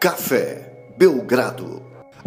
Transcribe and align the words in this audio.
Café 0.00 0.94
Belgrado. 0.96 1.82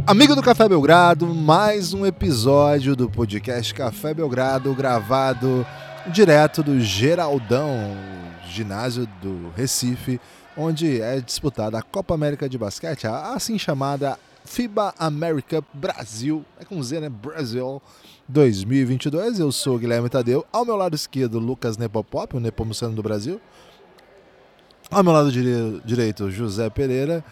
Amigo 0.06 0.36
do 0.36 0.44
Café 0.44 0.70
Belgrado, 0.70 1.26
mais 1.26 1.92
um 1.92 2.06
episódio 2.06 2.96
do 2.96 3.10
podcast 3.10 3.74
Café 3.74 4.14
Belgrado, 4.14 4.76
gravado 4.76 5.66
direto 6.12 6.62
do 6.62 6.80
Geraldão, 6.80 7.98
ginásio 8.48 9.08
do 9.20 9.52
Recife, 9.56 10.22
onde 10.56 11.02
é 11.02 11.20
disputada 11.20 11.80
a 11.80 11.82
Copa 11.82 12.14
América 12.14 12.48
de 12.48 12.60
Basquete, 12.60 13.08
a 13.08 13.34
assim 13.34 13.58
chamada 13.58 14.20
FIBA 14.46 14.94
America 15.00 15.64
Brasil, 15.74 16.46
é 16.60 16.66
com 16.66 16.82
Z, 16.84 17.00
né? 17.00 17.10
Brasil 17.10 17.82
2022. 18.28 19.40
Eu 19.40 19.52
sou 19.52 19.80
Guilherme 19.80 20.10
Tadeu, 20.10 20.46
ao 20.54 20.64
meu 20.64 20.76
lado 20.76 20.96
esquerdo, 20.96 21.40
Lucas 21.40 21.76
Nepopop, 21.76 22.38
o 22.38 22.40
Nepomuceno 22.40 22.94
do 22.94 23.02
Brasil. 23.02 23.42
Ao 24.92 25.04
meu 25.04 25.12
lado 25.12 25.32
direito, 25.32 26.30
José 26.30 26.70
Pereira. 26.70 27.26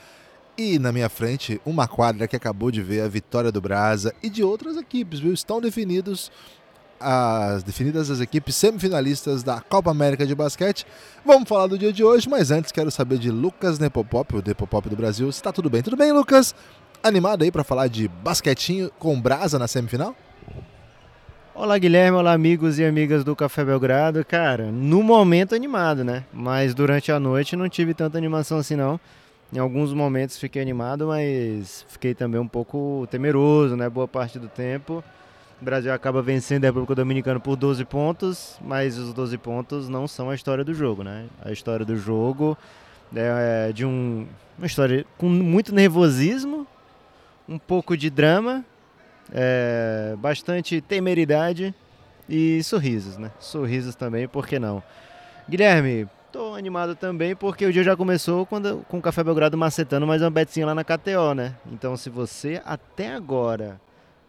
E 0.57 0.77
na 0.77 0.91
minha 0.91 1.09
frente, 1.09 1.61
uma 1.65 1.87
quadra 1.87 2.27
que 2.27 2.35
acabou 2.35 2.71
de 2.71 2.81
ver 2.81 3.01
a 3.01 3.07
vitória 3.07 3.51
do 3.51 3.61
Brasa 3.61 4.13
e 4.21 4.29
de 4.29 4.43
outras 4.43 4.77
equipes, 4.77 5.19
viu? 5.19 5.33
Estão 5.33 5.61
definidos 5.61 6.31
as 6.99 7.63
definidas 7.63 8.11
as 8.11 8.19
equipes 8.19 8.55
semifinalistas 8.55 9.41
da 9.41 9.59
Copa 9.59 9.89
América 9.89 10.25
de 10.25 10.35
Basquete. 10.35 10.85
Vamos 11.25 11.49
falar 11.49 11.67
do 11.67 11.77
dia 11.77 11.91
de 11.91 12.03
hoje, 12.03 12.29
mas 12.29 12.51
antes 12.51 12.71
quero 12.71 12.91
saber 12.91 13.17
de 13.17 13.31
Lucas 13.31 13.79
Nepopop, 13.79 14.35
o 14.35 14.43
Nepopop 14.45 14.87
do 14.87 14.95
Brasil. 14.95 15.27
Está 15.29 15.51
tudo 15.51 15.69
bem? 15.69 15.81
Tudo 15.81 15.97
bem, 15.97 16.11
Lucas? 16.11 16.53
Animado 17.01 17.43
aí 17.43 17.51
para 17.51 17.63
falar 17.63 17.87
de 17.87 18.07
basquetinho 18.07 18.91
com 18.99 19.19
Brasa 19.19 19.57
na 19.57 19.67
semifinal? 19.67 20.15
Olá 21.55 21.77
Guilherme, 21.77 22.17
olá 22.17 22.33
amigos 22.33 22.79
e 22.79 22.85
amigas 22.85 23.23
do 23.23 23.35
Café 23.35 23.65
Belgrado. 23.65 24.23
Cara, 24.23 24.71
no 24.71 25.01
momento 25.01 25.55
animado, 25.55 26.03
né? 26.03 26.23
Mas 26.31 26.73
durante 26.73 27.11
a 27.11 27.19
noite 27.19 27.55
não 27.55 27.67
tive 27.67 27.93
tanta 27.93 28.17
animação 28.17 28.59
assim 28.59 28.75
não. 28.75 28.99
Em 29.53 29.59
alguns 29.59 29.93
momentos 29.93 30.37
fiquei 30.37 30.61
animado, 30.61 31.07
mas 31.07 31.85
fiquei 31.89 32.15
também 32.15 32.39
um 32.39 32.47
pouco 32.47 33.05
temeroso, 33.11 33.75
né? 33.75 33.89
Boa 33.89 34.07
parte 34.07 34.39
do 34.39 34.47
tempo. 34.47 35.03
O 35.61 35.65
Brasil 35.65 35.93
acaba 35.93 36.21
vencendo 36.21 36.63
a 36.63 36.67
República 36.67 36.95
Dominicana 36.95 37.39
por 37.39 37.57
12 37.57 37.83
pontos, 37.83 38.57
mas 38.61 38.97
os 38.97 39.13
12 39.13 39.37
pontos 39.37 39.89
não 39.89 40.07
são 40.07 40.29
a 40.29 40.35
história 40.35 40.63
do 40.63 40.73
jogo, 40.73 41.03
né? 41.03 41.25
A 41.43 41.51
história 41.51 41.85
do 41.85 41.97
jogo 41.97 42.57
é 43.13 43.73
de 43.73 43.85
um, 43.85 44.25
uma 44.57 44.65
história 44.65 45.05
com 45.17 45.27
muito 45.27 45.75
nervosismo, 45.75 46.65
um 47.47 47.59
pouco 47.59 47.97
de 47.97 48.09
drama, 48.09 48.63
é, 49.33 50.15
bastante 50.17 50.79
temeridade 50.79 51.75
e 52.29 52.63
sorrisos, 52.63 53.17
né? 53.17 53.31
Sorrisos 53.37 53.95
também, 53.95 54.29
por 54.29 54.47
que 54.47 54.57
não? 54.57 54.81
Guilherme, 55.49 56.07
tô 56.31 56.55
animado 56.55 56.95
também 56.95 57.35
porque 57.35 57.65
o 57.65 57.73
dia 57.73 57.83
já 57.83 57.95
começou 57.95 58.45
quando, 58.45 58.85
com 58.87 58.99
o 58.99 59.01
Café 59.01 59.23
Belgrado 59.23 59.57
macetando 59.57 60.07
mais 60.07 60.21
uma 60.21 60.31
betinha 60.31 60.65
lá 60.65 60.73
na 60.73 60.83
KTO, 60.83 61.33
né? 61.35 61.55
Então 61.71 61.97
se 61.97 62.09
você 62.09 62.61
até 62.65 63.13
agora 63.13 63.79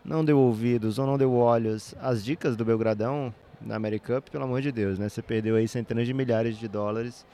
não 0.04 0.24
deu 0.24 0.38
ouvidos 0.38 0.98
ou 0.98 1.06
não 1.06 1.16
deu 1.16 1.32
olhos 1.32 1.94
às 2.00 2.24
dicas 2.24 2.56
do 2.56 2.64
Belgradão 2.64 3.32
na 3.60 3.76
Americup, 3.76 4.30
pelo 4.30 4.44
amor 4.44 4.60
de 4.60 4.72
Deus, 4.72 4.98
né? 4.98 5.08
Você 5.08 5.22
perdeu 5.22 5.54
aí 5.54 5.68
centenas 5.68 6.06
de 6.06 6.12
milhares 6.12 6.58
de 6.58 6.66
dólares 6.66 7.24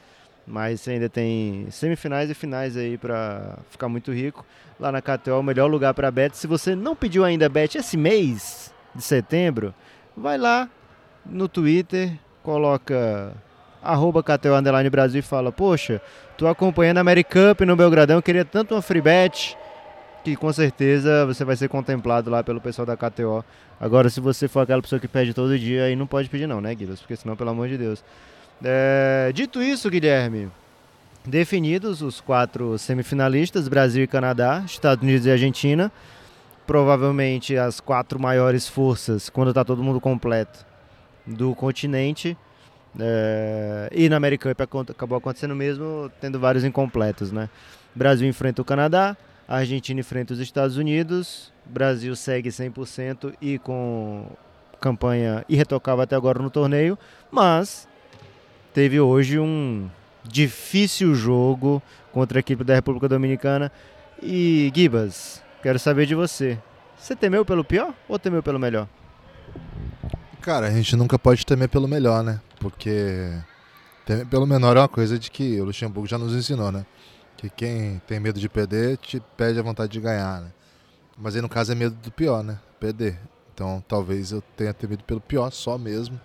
mas 0.49 0.81
você 0.81 0.93
ainda 0.93 1.11
tem 1.11 1.71
semifinais 1.71 2.31
e 2.31 2.35
finais 2.35 2.75
aí 2.75 2.97
para 2.97 3.59
ficar 3.71 3.87
muito 3.87 4.11
rico. 4.11 4.45
Lá 4.81 4.91
na 4.91 5.03
KTO, 5.03 5.39
o 5.39 5.43
melhor 5.43 5.71
lugar 5.71 5.93
para 5.93 6.11
bet. 6.11 6.35
Se 6.37 6.47
você 6.47 6.75
não 6.75 6.97
pediu 6.97 7.23
ainda 7.23 7.49
bet 7.51 7.77
esse 7.77 7.99
mês 7.99 8.73
de 8.95 9.03
setembro, 9.03 9.75
vai 10.17 10.39
lá 10.39 10.69
no 11.27 11.49
Twitter, 11.49 12.19
coloca 12.43 13.35
arroba 13.83 14.23
KTO 14.23 14.55
Underline 14.55 14.91
Brasil 14.91 15.21
e 15.21 15.23
fala, 15.23 15.53
poxa, 15.53 16.01
tô 16.37 16.47
acompanhando 16.47 16.99
a 16.99 17.01
Americup 17.01 17.65
no 17.65 17.77
Belgradão, 17.77 18.21
queria 18.21 18.45
tanto 18.45 18.75
uma 18.75 18.83
free 18.83 19.01
bet 19.01 19.57
que 20.25 20.37
com 20.37 20.53
certeza 20.53 21.25
você 21.25 21.45
vai 21.45 21.57
ser 21.57 21.69
contemplado 21.69 22.31
lá 22.31 22.43
pelo 22.43 22.61
pessoal 22.61 22.85
da 22.85 22.97
KTO. 22.97 23.45
Agora, 23.81 24.11
se 24.11 24.21
você 24.21 24.49
for 24.49 24.61
aquela 24.61 24.83
pessoa 24.83 25.01
que 25.01 25.09
pede 25.09 25.33
todo 25.33 25.59
dia, 25.59 25.85
aí 25.85 25.97
não 25.97 26.07
pode 26.07 26.29
pedir 26.29 26.47
não, 26.47 26.61
né, 26.61 26.75
Guilherme? 26.75 26.99
Porque 26.99 27.17
senão, 27.17 27.37
pelo 27.37 27.51
amor 27.51 27.69
de 27.69 27.79
Deus. 27.79 28.05
É, 28.63 29.31
dito 29.33 29.63
isso, 29.63 29.89
Guilherme, 29.89 30.51
definidos 31.25 32.03
os 32.03 32.21
quatro 32.21 32.77
semifinalistas, 32.79 33.69
Brasil 33.69 34.03
e 34.03 34.07
Canadá, 34.07 34.63
Estados 34.67 35.03
Unidos 35.03 35.27
e 35.27 35.31
Argentina, 35.31 35.93
provavelmente 36.67 37.57
as 37.57 37.81
quatro 37.81 38.21
maiores 38.21 38.69
forças, 38.69 39.31
quando 39.31 39.49
está 39.49 39.65
todo 39.65 39.83
mundo 39.83 40.01
completo, 40.01 40.67
do 41.27 41.55
continente. 41.55 42.37
É, 42.99 43.89
e 43.93 44.09
na 44.09 44.17
América 44.17 44.51
acabou 44.51 45.19
acontecendo 45.19 45.55
mesmo, 45.55 46.11
tendo 46.21 46.39
vários 46.39 46.65
incompletos, 46.65 47.33
né? 47.33 47.49
Brasil 47.95 48.29
enfrenta 48.29 48.63
o 48.63 48.65
Canadá, 48.65 49.17
Argentina 49.47 50.01
enfrenta 50.01 50.33
os 50.33 50.41
Estados 50.41 50.77
Unidos, 50.77 51.53
Brasil 51.65 52.15
segue 52.15 52.51
100% 52.51 53.35
e 53.41 53.59
com 53.59 54.27
campanha 54.81 55.45
irretocável 55.49 56.03
até 56.03 56.15
agora 56.15 56.41
no 56.41 56.51
torneio, 56.51 56.99
mas 57.31 57.89
teve 58.73 59.01
hoje 59.01 59.39
um 59.39 59.89
difícil 60.23 61.15
jogo 61.15 61.83
contra 62.13 62.39
a 62.39 62.41
equipe 62.41 62.63
da 62.63 62.75
República 62.75 63.09
Dominicana. 63.09 63.73
E 64.23 64.73
Gibas, 64.75 65.43
quero 65.63 65.79
saber 65.79 66.07
de 66.07 66.15
você. 66.15 66.59
Você 66.97 67.15
temeu 67.15 67.45
pelo 67.45 67.65
pior 67.65 67.95
ou 68.09 68.19
temeu 68.19 68.43
pelo 68.43 68.59
melhor? 68.59 68.89
Cara, 70.41 70.67
a 70.67 70.71
gente 70.71 70.97
nunca 70.97 71.19
pode 71.19 71.45
temer 71.47 71.69
pelo 71.69 71.89
melhor, 71.89 72.23
né? 72.23 72.41
Porque 72.61 73.33
pelo 74.31 74.47
menor 74.47 74.77
é 74.77 74.81
uma 74.81 74.89
coisa 74.89 75.19
de 75.19 75.31
que 75.31 75.61
o 75.61 75.65
Luxemburgo 75.65 76.07
já 76.07 76.19
nos 76.19 76.35
ensinou, 76.35 76.73
né? 76.73 76.85
Que 77.37 77.49
quem 77.49 78.01
tem 78.07 78.19
medo 78.19 78.41
de 78.41 78.49
perder 78.49 78.97
te 78.97 79.21
pede 79.37 79.59
a 79.59 79.63
vontade 79.63 79.93
de 79.93 80.01
ganhar, 80.01 80.41
né? 80.41 80.53
Mas 81.17 81.37
aí 81.37 81.43
no 81.43 81.49
caso 81.49 81.73
é 81.73 81.75
medo 81.75 81.95
do 81.97 82.11
pior, 82.11 82.43
né? 82.43 82.59
Perder. 82.81 83.19
Então 83.55 83.83
talvez 83.87 84.33
eu 84.33 84.43
tenha 84.57 84.73
temido 84.73 85.05
pelo 85.05 85.21
pior 85.21 85.51
só 85.51 85.79
mesmo. 85.79 86.21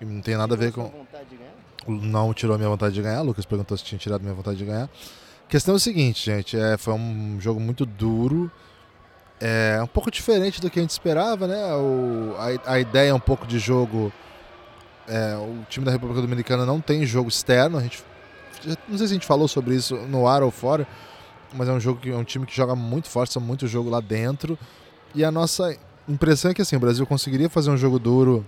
E 0.00 0.04
não 0.04 0.20
tem 0.20 0.36
nada 0.36 0.54
a 0.54 0.56
ver 0.56 0.72
com. 0.72 0.84
Vontade 0.84 1.28
de 1.28 1.36
ganhar? 1.36 1.58
não 1.86 2.34
tirou 2.34 2.54
a 2.54 2.58
minha 2.58 2.68
vontade 2.68 2.94
de 2.94 3.02
ganhar. 3.02 3.22
O 3.22 3.26
Lucas 3.26 3.44
perguntou 3.44 3.76
se 3.76 3.84
tinha 3.84 3.98
tirado 3.98 4.20
a 4.20 4.22
minha 4.22 4.34
vontade 4.34 4.58
de 4.58 4.64
ganhar. 4.64 4.84
A 4.84 5.50
questão 5.50 5.74
é 5.74 5.76
o 5.76 5.80
seguinte, 5.80 6.26
gente, 6.26 6.58
é, 6.58 6.76
foi 6.76 6.94
um 6.94 7.40
jogo 7.40 7.60
muito 7.60 7.86
duro. 7.86 8.50
É 9.40 9.80
um 9.82 9.86
pouco 9.86 10.10
diferente 10.10 10.60
do 10.60 10.68
que 10.68 10.78
a 10.78 10.82
gente 10.82 10.90
esperava, 10.90 11.46
né? 11.46 11.74
O, 11.74 12.34
a, 12.36 12.74
a 12.74 12.80
ideia 12.80 13.10
é 13.10 13.14
um 13.14 13.20
pouco 13.20 13.46
de 13.46 13.58
jogo. 13.58 14.12
É, 15.08 15.36
o 15.36 15.64
time 15.68 15.86
da 15.86 15.90
República 15.90 16.20
Dominicana 16.20 16.66
não 16.66 16.80
tem 16.80 17.04
jogo 17.06 17.28
externo. 17.28 17.78
A 17.78 17.82
gente, 17.82 18.04
não 18.88 18.98
sei 18.98 19.06
se 19.06 19.12
a 19.12 19.16
gente 19.16 19.26
falou 19.26 19.48
sobre 19.48 19.74
isso 19.74 19.96
no 19.96 20.28
ar 20.28 20.42
ou 20.42 20.50
fora, 20.50 20.86
mas 21.54 21.68
é 21.68 21.72
um 21.72 21.80
jogo 21.80 22.00
que 22.00 22.10
é 22.10 22.16
um 22.16 22.24
time 22.24 22.44
que 22.44 22.54
joga 22.54 22.74
muito 22.76 23.08
forte, 23.08 23.38
muito 23.38 23.66
jogo 23.66 23.88
lá 23.88 24.00
dentro. 24.00 24.58
E 25.14 25.24
a 25.24 25.30
nossa 25.30 25.76
impressão 26.08 26.50
é 26.50 26.54
que 26.54 26.62
assim, 26.62 26.76
o 26.76 26.80
Brasil 26.80 27.06
conseguiria 27.06 27.48
fazer 27.48 27.70
um 27.70 27.76
jogo 27.76 27.98
duro 27.98 28.44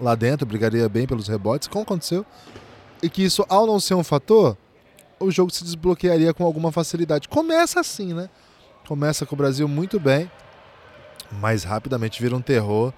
lá 0.00 0.14
dentro, 0.14 0.46
brigaria 0.46 0.88
bem 0.88 1.06
pelos 1.06 1.28
rebotes, 1.28 1.68
como 1.68 1.82
aconteceu, 1.82 2.24
e 3.02 3.10
que 3.10 3.22
isso, 3.22 3.44
ao 3.48 3.66
não 3.66 3.78
ser 3.78 3.94
um 3.94 4.04
fator, 4.04 4.56
o 5.18 5.30
jogo 5.30 5.50
se 5.50 5.64
desbloquearia 5.64 6.32
com 6.32 6.44
alguma 6.44 6.72
facilidade. 6.72 7.28
Começa 7.28 7.80
assim, 7.80 8.14
né? 8.14 8.28
Começa 8.86 9.26
com 9.26 9.34
o 9.34 9.38
Brasil 9.38 9.68
muito 9.68 10.00
bem, 10.00 10.30
mas 11.40 11.64
rapidamente 11.64 12.20
vira 12.20 12.36
um 12.36 12.42
terror. 12.42 12.92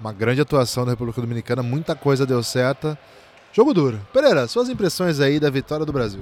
Uma 0.00 0.12
grande 0.12 0.40
atuação 0.40 0.84
da 0.84 0.92
República 0.92 1.20
Dominicana, 1.20 1.62
muita 1.62 1.96
coisa 1.96 2.24
deu 2.24 2.40
certa. 2.42 2.96
Jogo 3.52 3.74
duro. 3.74 4.00
Pereira, 4.12 4.46
suas 4.46 4.68
impressões 4.68 5.18
aí 5.18 5.40
da 5.40 5.50
vitória 5.50 5.84
do 5.84 5.92
Brasil? 5.92 6.20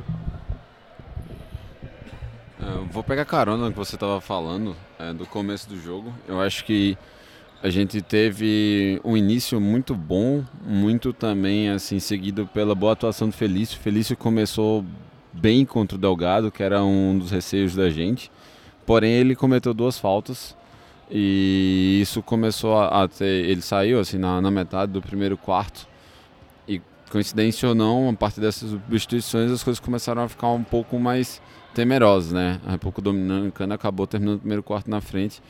É, 2.59 2.91
vou 2.91 3.05
pegar 3.05 3.27
carona 3.27 3.67
no 3.67 3.73
que 3.73 3.79
você 3.79 3.97
estava 3.97 4.19
falando 4.21 4.75
é, 4.99 5.13
do 5.13 5.27
começo 5.27 5.69
do 5.69 5.79
jogo. 5.79 6.15
Eu 6.27 6.41
acho 6.41 6.65
que 6.65 6.97
a 7.63 7.69
gente 7.69 8.01
teve 8.01 8.99
um 9.05 9.15
início 9.15 9.61
muito 9.61 9.95
bom, 9.95 10.43
muito 10.65 11.13
também 11.13 11.69
assim 11.69 11.99
seguido 11.99 12.47
pela 12.47 12.75
boa 12.75 12.95
atuação 12.95 13.29
do 13.29 13.35
Felício. 13.35 13.79
Felício 13.79 14.17
começou 14.17 14.85
bem 15.33 15.67
contra 15.67 15.99
o 15.99 16.01
Delgado, 16.01 16.51
que 16.51 16.63
era 16.63 16.83
um 16.83 17.19
dos 17.19 17.31
receios 17.31 17.75
da 17.75 17.91
gente. 17.91 18.31
Porém, 18.87 19.13
ele 19.13 19.37
cometeu 19.37 19.75
duas 19.75 19.99
faltas 19.99 20.57
e 21.11 21.99
isso 22.03 22.23
começou 22.23 22.79
a, 22.79 23.07
ter. 23.09 23.25
Ele 23.25 23.63
saiu 23.63 24.01
assim 24.01 24.19
na, 24.19 24.41
na 24.41 24.51
metade 24.51 24.93
do 24.93 25.01
primeiro 25.01 25.37
quarto 25.37 25.87
e 26.69 26.81
coincidência 27.11 27.69
ou 27.69 27.75
não, 27.75 28.09
a 28.11 28.13
partir 28.13 28.41
dessas 28.41 28.71
substituições 28.71 29.51
as 29.51 29.63
coisas 29.63 29.81
começaram 29.81 30.23
a 30.23 30.29
ficar 30.29 30.49
um 30.49 30.65
pouco 30.65 30.99
mais 30.99 31.41
temerosas, 31.75 32.33
né? 32.33 32.61
A 32.67 32.73
República 32.73 33.03
Dominicana 33.03 33.75
acabou 33.75 34.07
terminando 34.07 34.37
o 34.37 34.41
primeiro 34.41 34.63
quarto 34.63 34.91
na 34.91 35.01
frente 35.01 35.41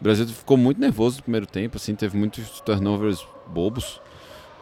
o 0.00 0.02
Brasil 0.02 0.26
ficou 0.28 0.56
muito 0.56 0.80
nervoso 0.80 1.18
no 1.18 1.22
primeiro 1.24 1.46
tempo, 1.46 1.76
assim, 1.76 1.94
teve 1.94 2.16
muitos 2.16 2.60
turnovers 2.62 3.26
bobos. 3.46 4.00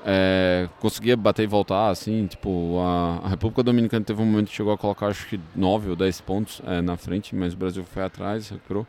É, 0.04 0.68
conseguia 0.80 1.16
bater 1.16 1.44
e 1.44 1.46
voltar, 1.46 1.90
assim, 1.90 2.26
tipo, 2.26 2.78
a, 2.80 3.20
a, 3.24 3.28
República 3.28 3.62
Dominicana 3.62 4.04
teve 4.04 4.20
um 4.20 4.26
momento 4.26 4.48
que 4.48 4.54
chegou 4.54 4.72
a 4.72 4.78
colocar 4.78 5.06
acho 5.06 5.28
que 5.28 5.38
9 5.54 5.90
ou 5.90 5.96
10 5.96 6.20
pontos 6.22 6.62
é, 6.66 6.80
na 6.80 6.96
frente, 6.96 7.34
mas 7.36 7.52
o 7.54 7.56
Brasil 7.56 7.84
foi 7.84 8.02
atrás, 8.02 8.48
recuperou. 8.48 8.86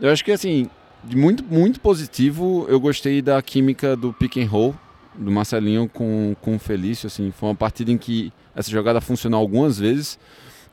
Eu 0.00 0.10
acho 0.10 0.24
que, 0.24 0.32
assim, 0.32 0.68
muito, 1.04 1.44
muito 1.44 1.80
positivo, 1.80 2.66
eu 2.68 2.80
gostei 2.80 3.20
da 3.20 3.40
química 3.42 3.94
do 3.94 4.12
pick 4.12 4.38
and 4.38 4.48
roll, 4.48 4.74
do 5.14 5.30
Marcelinho 5.30 5.88
com, 5.88 6.34
com 6.40 6.56
o 6.56 6.58
Felício, 6.58 7.06
assim, 7.06 7.30
foi 7.30 7.50
uma 7.50 7.54
partida 7.54 7.90
em 7.90 7.98
que 7.98 8.32
essa 8.54 8.70
jogada 8.70 9.00
funcionou 9.00 9.38
algumas 9.38 9.78
vezes, 9.78 10.18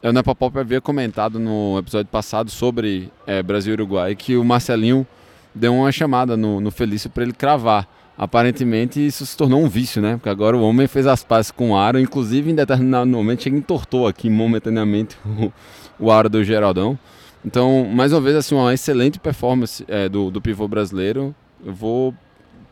o 0.03 0.11
Nepopop 0.11 0.57
havia 0.59 0.79
comentado 0.79 1.39
no 1.39 1.77
episódio 1.79 2.07
passado 2.09 2.51
sobre 2.51 3.11
é, 3.25 3.41
Brasil 3.41 3.71
e 3.71 3.73
Uruguai 3.73 4.15
que 4.15 4.37
o 4.37 4.45
Marcelinho 4.45 5.05
deu 5.53 5.73
uma 5.73 5.91
chamada 5.91 6.37
no, 6.37 6.61
no 6.61 6.69
Felício 6.69 7.09
para 7.09 7.23
ele 7.23 7.33
cravar. 7.33 7.87
Aparentemente 8.15 9.05
isso 9.05 9.25
se 9.25 9.35
tornou 9.35 9.61
um 9.61 9.67
vício, 9.67 10.01
né? 10.01 10.13
Porque 10.13 10.29
agora 10.29 10.55
o 10.55 10.61
homem 10.61 10.87
fez 10.87 11.07
as 11.07 11.23
pazes 11.23 11.51
com 11.51 11.71
o 11.71 11.77
aro, 11.77 11.99
inclusive 11.99 12.49
em 12.49 12.55
determinado 12.55 13.07
momento 13.07 13.43
chega 13.43 13.57
entortou 13.57 14.07
aqui 14.07 14.29
momentaneamente 14.29 15.17
o, 15.25 15.51
o 15.99 16.11
aro 16.11 16.29
do 16.29 16.43
Geraldão. 16.43 16.97
Então, 17.45 17.85
mais 17.85 18.11
uma 18.11 18.21
vez, 18.21 18.35
assim, 18.35 18.55
uma 18.55 18.73
excelente 18.73 19.19
performance 19.19 19.85
é, 19.87 20.09
do, 20.09 20.31
do 20.31 20.41
pivô 20.41 20.67
brasileiro. 20.67 21.35
Eu 21.63 21.73
vou 21.73 22.13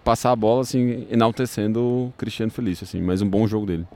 passar 0.03 0.31
a 0.31 0.35
bola, 0.35 0.61
assim, 0.61 1.07
enaltecendo 1.09 1.79
o 1.81 2.13
Cristiano 2.17 2.51
Felício, 2.51 2.83
assim, 2.83 3.01
mais 3.01 3.21
um 3.21 3.29
bom 3.29 3.47
jogo 3.47 3.65
dele. 3.65 3.87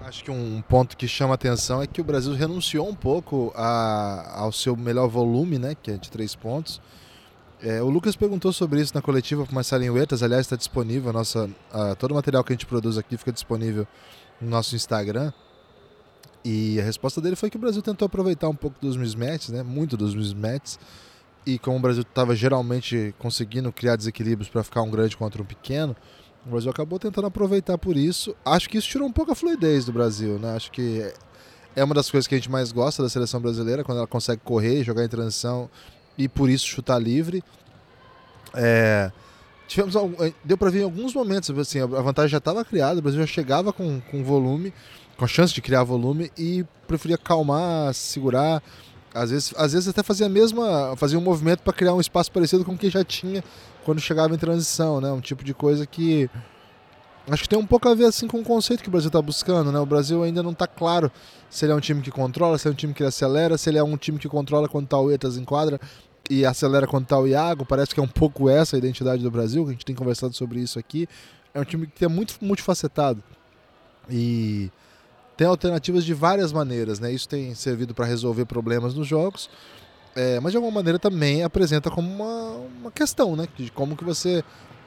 Acho 0.00 0.24
que 0.24 0.30
um 0.30 0.62
ponto 0.62 0.96
que 0.96 1.06
chama 1.06 1.34
atenção 1.34 1.82
é 1.82 1.86
que 1.86 2.00
o 2.00 2.04
Brasil 2.04 2.32
renunciou 2.32 2.88
um 2.88 2.94
pouco 2.94 3.52
a, 3.54 4.40
ao 4.40 4.52
seu 4.52 4.76
melhor 4.76 5.08
volume, 5.08 5.58
né, 5.58 5.74
que 5.74 5.90
é 5.90 5.96
de 5.96 6.10
três 6.10 6.34
pontos. 6.34 6.80
É, 7.60 7.82
o 7.82 7.90
Lucas 7.90 8.14
perguntou 8.14 8.52
sobre 8.52 8.80
isso 8.80 8.94
na 8.94 9.02
coletiva 9.02 9.44
para 9.44 9.54
Marcelinho 9.54 9.94
Huertas, 9.94 10.22
aliás, 10.22 10.42
está 10.42 10.54
disponível, 10.54 11.12
nossa, 11.12 11.50
a, 11.72 11.94
todo 11.96 12.12
o 12.12 12.14
material 12.14 12.44
que 12.44 12.52
a 12.52 12.54
gente 12.54 12.66
produz 12.66 12.96
aqui 12.96 13.16
fica 13.16 13.32
disponível 13.32 13.86
no 14.40 14.48
nosso 14.48 14.76
Instagram. 14.76 15.32
E 16.44 16.80
a 16.80 16.84
resposta 16.84 17.20
dele 17.20 17.36
foi 17.36 17.50
que 17.50 17.56
o 17.56 17.60
Brasil 17.60 17.82
tentou 17.82 18.06
aproveitar 18.06 18.48
um 18.48 18.54
pouco 18.54 18.76
dos 18.80 18.96
mismatches, 18.96 19.50
né, 19.50 19.62
muito 19.62 19.96
dos 19.96 20.14
mismatches, 20.14 20.78
e 21.44 21.58
como 21.58 21.78
o 21.78 21.80
Brasil 21.80 22.02
estava 22.02 22.34
geralmente 22.36 23.14
conseguindo 23.18 23.72
criar 23.72 23.96
desequilíbrios 23.96 24.48
para 24.48 24.62
ficar 24.62 24.82
um 24.82 24.90
grande 24.90 25.16
contra 25.16 25.42
um 25.42 25.44
pequeno, 25.44 25.96
o 26.46 26.50
Brasil 26.50 26.70
acabou 26.70 26.98
tentando 26.98 27.26
aproveitar 27.26 27.76
por 27.78 27.96
isso. 27.96 28.34
Acho 28.44 28.68
que 28.68 28.78
isso 28.78 28.88
tirou 28.88 29.08
um 29.08 29.12
pouco 29.12 29.32
a 29.32 29.34
fluidez 29.34 29.84
do 29.84 29.92
Brasil, 29.92 30.38
né? 30.38 30.54
Acho 30.54 30.70
que 30.70 31.12
é 31.74 31.84
uma 31.84 31.94
das 31.94 32.10
coisas 32.10 32.26
que 32.26 32.34
a 32.34 32.38
gente 32.38 32.50
mais 32.50 32.72
gosta 32.72 33.02
da 33.02 33.08
seleção 33.08 33.40
brasileira, 33.40 33.84
quando 33.84 33.98
ela 33.98 34.06
consegue 34.06 34.40
correr, 34.44 34.82
jogar 34.84 35.04
em 35.04 35.08
transição 35.08 35.70
e 36.16 36.28
por 36.28 36.50
isso 36.50 36.66
chutar 36.66 36.98
livre. 36.98 37.42
É, 38.54 39.12
tivemos 39.68 39.94
deu 40.42 40.56
para 40.56 40.70
ver 40.70 40.80
em 40.80 40.84
alguns 40.84 41.12
momentos 41.12 41.50
assim 41.58 41.80
a 41.80 41.86
vantagem 41.86 42.30
já 42.30 42.38
estava 42.38 42.64
criada 42.64 42.98
o 42.98 43.02
Brasil 43.02 43.20
já 43.20 43.26
chegava 43.26 43.74
com, 43.74 44.00
com 44.00 44.24
volume 44.24 44.72
com 45.18 45.24
a 45.24 45.28
chance 45.28 45.52
de 45.52 45.60
criar 45.60 45.82
volume 45.82 46.30
e 46.38 46.64
preferia 46.86 47.18
calmar 47.18 47.92
segurar 47.92 48.62
às 49.12 49.30
vezes 49.30 49.52
às 49.56 49.72
vezes 49.72 49.88
até 49.88 50.02
fazia 50.02 50.26
a 50.26 50.28
mesma 50.28 50.94
fazia 50.96 51.18
um 51.18 51.22
movimento 51.22 51.60
para 51.60 51.72
criar 51.72 51.92
um 51.92 52.00
espaço 52.00 52.30
parecido 52.30 52.64
com 52.64 52.72
o 52.72 52.78
que 52.78 52.88
já 52.88 53.04
tinha 53.04 53.42
quando 53.84 54.00
chegava 54.00 54.34
em 54.34 54.38
transição, 54.38 55.00
né? 55.00 55.10
Um 55.10 55.20
tipo 55.20 55.42
de 55.42 55.54
coisa 55.54 55.86
que 55.86 56.28
acho 57.26 57.42
que 57.42 57.48
tem 57.48 57.58
um 57.58 57.66
pouco 57.66 57.88
a 57.88 57.94
ver 57.94 58.04
assim 58.04 58.28
com 58.28 58.38
o 58.40 58.44
conceito 58.44 58.82
que 58.82 58.88
o 58.88 58.92
Brasil 58.92 59.08
está 59.08 59.20
buscando, 59.20 59.72
né? 59.72 59.78
O 59.80 59.86
Brasil 59.86 60.22
ainda 60.22 60.42
não 60.42 60.52
está 60.52 60.66
claro 60.66 61.10
se 61.48 61.64
ele 61.64 61.72
é 61.72 61.74
um 61.74 61.80
time 61.80 62.02
que 62.02 62.10
controla, 62.10 62.58
se 62.58 62.68
é 62.68 62.70
um 62.70 62.74
time 62.74 62.92
que 62.92 63.02
acelera, 63.02 63.56
se 63.56 63.70
ele 63.70 63.78
é 63.78 63.82
um 63.82 63.96
time 63.96 64.18
que 64.18 64.28
controla 64.28 64.68
quando 64.68 64.86
tá 64.86 64.98
o 64.98 65.10
Etas 65.10 65.36
em 65.36 65.44
quadra 65.44 65.80
e 66.28 66.44
acelera 66.44 66.86
quando 66.86 67.06
tá 67.06 67.18
o 67.18 67.26
Iago. 67.26 67.64
Parece 67.64 67.94
que 67.94 68.00
é 68.00 68.02
um 68.02 68.08
pouco 68.08 68.48
essa 68.48 68.76
a 68.76 68.78
identidade 68.78 69.22
do 69.22 69.30
Brasil, 69.30 69.64
que 69.64 69.70
a 69.70 69.72
gente 69.72 69.86
tem 69.86 69.96
conversado 69.96 70.34
sobre 70.34 70.60
isso 70.60 70.78
aqui. 70.78 71.08
É 71.54 71.60
um 71.60 71.64
time 71.64 71.86
que 71.86 72.04
é 72.04 72.08
muito 72.08 72.34
multifacetado 72.42 73.22
e 74.10 74.70
tem 75.38 75.46
alternativas 75.46 76.04
de 76.04 76.12
várias 76.12 76.52
maneiras, 76.52 77.00
né? 77.00 77.10
Isso 77.10 77.26
tem 77.26 77.54
servido 77.54 77.94
para 77.94 78.04
resolver 78.04 78.44
problemas 78.44 78.94
nos 78.94 79.06
jogos 79.06 79.48
é, 80.18 80.40
mas 80.40 80.50
de 80.50 80.56
alguma 80.56 80.74
maneira 80.74 80.98
também 80.98 81.44
apresenta 81.44 81.92
como 81.92 82.10
uma, 82.10 82.50
uma 82.80 82.90
questão, 82.90 83.36
né? 83.36 83.46
De 83.56 83.70
como 83.70 83.96
que 83.96 84.02
você 84.02 84.42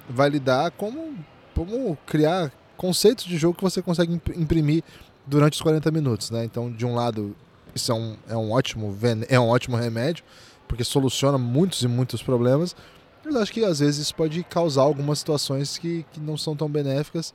vai 0.10 0.28
lidar, 0.30 0.72
como, 0.72 1.16
como 1.56 1.98
criar 2.06 2.52
conceitos 2.76 3.24
de 3.24 3.38
jogo 3.38 3.56
que 3.56 3.64
você 3.64 3.82
consegue 3.82 4.20
imprimir 4.36 4.84
durante 5.26 5.54
os 5.54 5.62
40 5.62 5.90
minutos, 5.90 6.32
né? 6.32 6.44
Então, 6.44 6.70
de 6.70 6.86
um 6.86 6.96
lado, 6.96 7.34
isso 7.74 7.94
é 7.94 7.96
um, 7.96 8.18
é 8.28 8.36
um, 8.36 8.52
ótimo, 8.52 8.94
é 9.30 9.40
um 9.40 9.48
ótimo 9.48 9.78
remédio, 9.78 10.26
porque 10.68 10.84
soluciona 10.84 11.38
muitos 11.38 11.82
e 11.82 11.88
muitos 11.88 12.22
problemas, 12.22 12.76
mas 13.24 13.34
acho 13.38 13.54
que 13.54 13.64
às 13.64 13.80
vezes 13.80 14.02
isso 14.02 14.16
pode 14.16 14.44
causar 14.44 14.82
algumas 14.82 15.20
situações 15.20 15.78
que, 15.78 16.06
que 16.12 16.20
não 16.20 16.36
são 16.36 16.58
tão 16.58 16.68
benéficas. 16.68 17.34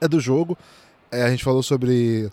É 0.00 0.08
do 0.08 0.18
jogo. 0.18 0.56
É, 1.10 1.22
a 1.22 1.30
gente 1.30 1.44
falou 1.44 1.62
sobre, 1.62 2.30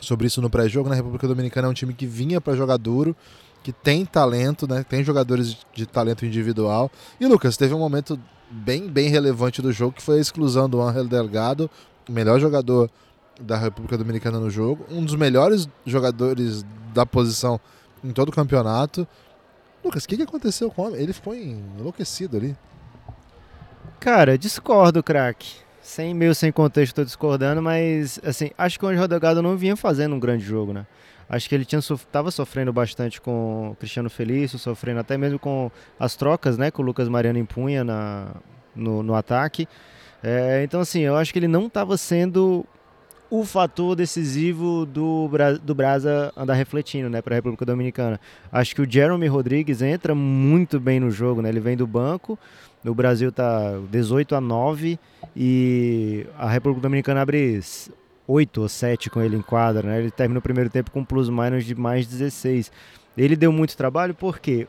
sobre 0.00 0.26
isso 0.26 0.40
no 0.40 0.50
pré-jogo. 0.50 0.88
Na 0.88 0.94
né? 0.94 1.00
República 1.00 1.26
Dominicana 1.26 1.68
é 1.68 1.70
um 1.70 1.74
time 1.74 1.94
que 1.94 2.06
vinha 2.06 2.40
para 2.40 2.54
jogar 2.54 2.76
duro, 2.76 3.16
que 3.62 3.72
tem 3.72 4.04
talento, 4.04 4.68
né? 4.68 4.84
Tem 4.88 5.02
jogadores 5.02 5.58
de 5.74 5.86
talento 5.86 6.24
individual. 6.24 6.90
E 7.20 7.26
Lucas, 7.26 7.56
teve 7.56 7.74
um 7.74 7.78
momento 7.78 8.18
bem, 8.50 8.88
bem 8.88 9.08
relevante 9.08 9.60
do 9.60 9.72
jogo 9.72 9.96
que 9.96 10.02
foi 10.02 10.18
a 10.18 10.20
exclusão 10.20 10.68
do 10.68 10.80
Angel 10.80 11.06
Delgado, 11.06 11.70
o 12.08 12.12
melhor 12.12 12.38
jogador 12.38 12.90
da 13.40 13.56
República 13.56 13.98
Dominicana 13.98 14.38
no 14.38 14.48
jogo, 14.48 14.86
um 14.90 15.04
dos 15.04 15.16
melhores 15.16 15.68
jogadores 15.84 16.64
da 16.92 17.04
posição 17.04 17.60
em 18.02 18.12
todo 18.12 18.28
o 18.28 18.32
campeonato. 18.32 19.06
Lucas, 19.84 20.04
o 20.04 20.08
que, 20.08 20.16
que 20.16 20.22
aconteceu 20.22 20.70
com 20.70 20.82
o 20.82 20.86
homem? 20.86 21.00
Ele 21.00 21.12
ficou 21.12 21.34
enlouquecido 21.34 22.36
ali. 22.36 22.56
Cara, 23.98 24.38
discordo, 24.38 25.02
craque. 25.02 25.63
Sem 25.84 26.14
meio 26.14 26.34
sem 26.34 26.50
contexto, 26.50 26.92
estou 26.92 27.04
discordando, 27.04 27.60
mas 27.60 28.18
assim, 28.24 28.50
acho 28.56 28.78
que 28.78 28.86
o 28.86 28.88
Angel 28.88 29.06
Delgado 29.06 29.42
não 29.42 29.54
vinha 29.54 29.76
fazendo 29.76 30.14
um 30.14 30.18
grande 30.18 30.42
jogo, 30.42 30.72
né? 30.72 30.86
Acho 31.28 31.46
que 31.46 31.54
ele 31.54 31.66
estava 31.70 32.30
sofrendo 32.30 32.72
bastante 32.72 33.20
com 33.20 33.72
o 33.72 33.74
Cristiano 33.76 34.08
Felício, 34.08 34.58
sofrendo 34.58 35.00
até 35.00 35.18
mesmo 35.18 35.38
com 35.38 35.70
as 36.00 36.16
trocas 36.16 36.56
né, 36.56 36.70
que 36.70 36.80
o 36.80 36.84
Lucas 36.84 37.06
Mariano 37.06 37.38
impunha 37.38 37.84
na, 37.84 38.28
no, 38.74 39.02
no 39.02 39.14
ataque. 39.14 39.68
É, 40.22 40.62
então, 40.64 40.80
assim, 40.80 41.00
eu 41.00 41.16
acho 41.16 41.30
que 41.34 41.38
ele 41.38 41.48
não 41.48 41.66
estava 41.66 41.98
sendo 41.98 42.64
o 43.30 43.44
fator 43.44 43.94
decisivo 43.94 44.86
do, 44.86 45.28
do 45.62 45.74
Brasa 45.74 46.32
andar 46.34 46.54
refletindo 46.54 47.10
né, 47.10 47.20
para 47.20 47.34
a 47.34 47.36
República 47.36 47.66
Dominicana. 47.66 48.18
Acho 48.50 48.74
que 48.74 48.80
o 48.80 48.90
Jeremy 48.90 49.26
Rodrigues 49.26 49.82
entra 49.82 50.14
muito 50.14 50.80
bem 50.80 50.98
no 50.98 51.10
jogo, 51.10 51.42
né? 51.42 51.50
ele 51.50 51.60
vem 51.60 51.76
do 51.76 51.86
banco, 51.86 52.38
o 52.84 52.94
Brasil 52.94 53.30
está 53.30 53.78
18 53.90 54.34
a 54.34 54.40
9 54.40 54.98
e 55.34 56.26
a 56.38 56.48
República 56.48 56.82
Dominicana 56.82 57.22
abre 57.22 57.60
8 58.26 58.60
ou 58.60 58.68
7 58.68 59.10
com 59.10 59.22
ele 59.22 59.36
em 59.36 59.42
quadra, 59.42 59.88
né? 59.88 59.98
Ele 59.98 60.10
termina 60.10 60.38
o 60.38 60.42
primeiro 60.42 60.70
tempo 60.70 60.90
com 60.90 61.04
plus-minus 61.04 61.64
de 61.64 61.74
mais 61.74 62.06
16. 62.06 62.70
Ele 63.16 63.36
deu 63.36 63.52
muito 63.52 63.76
trabalho 63.76 64.14
porque 64.14 64.66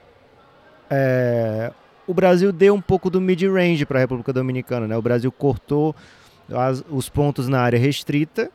é, 0.89 1.71
o 2.07 2.13
Brasil 2.13 2.51
deu 2.51 2.73
um 2.73 2.81
pouco 2.81 3.09
do 3.09 3.19
mid-range 3.19 3.85
para 3.85 3.99
a 3.99 4.01
República 4.01 4.31
Dominicana, 4.31 4.87
né? 4.87 4.97
O 4.97 5.01
Brasil 5.01 5.31
cortou 5.31 5.95
as, 6.49 6.83
os 6.89 7.09
pontos 7.09 7.47
na 7.47 7.59
área 7.59 7.79
restrita. 7.79 8.49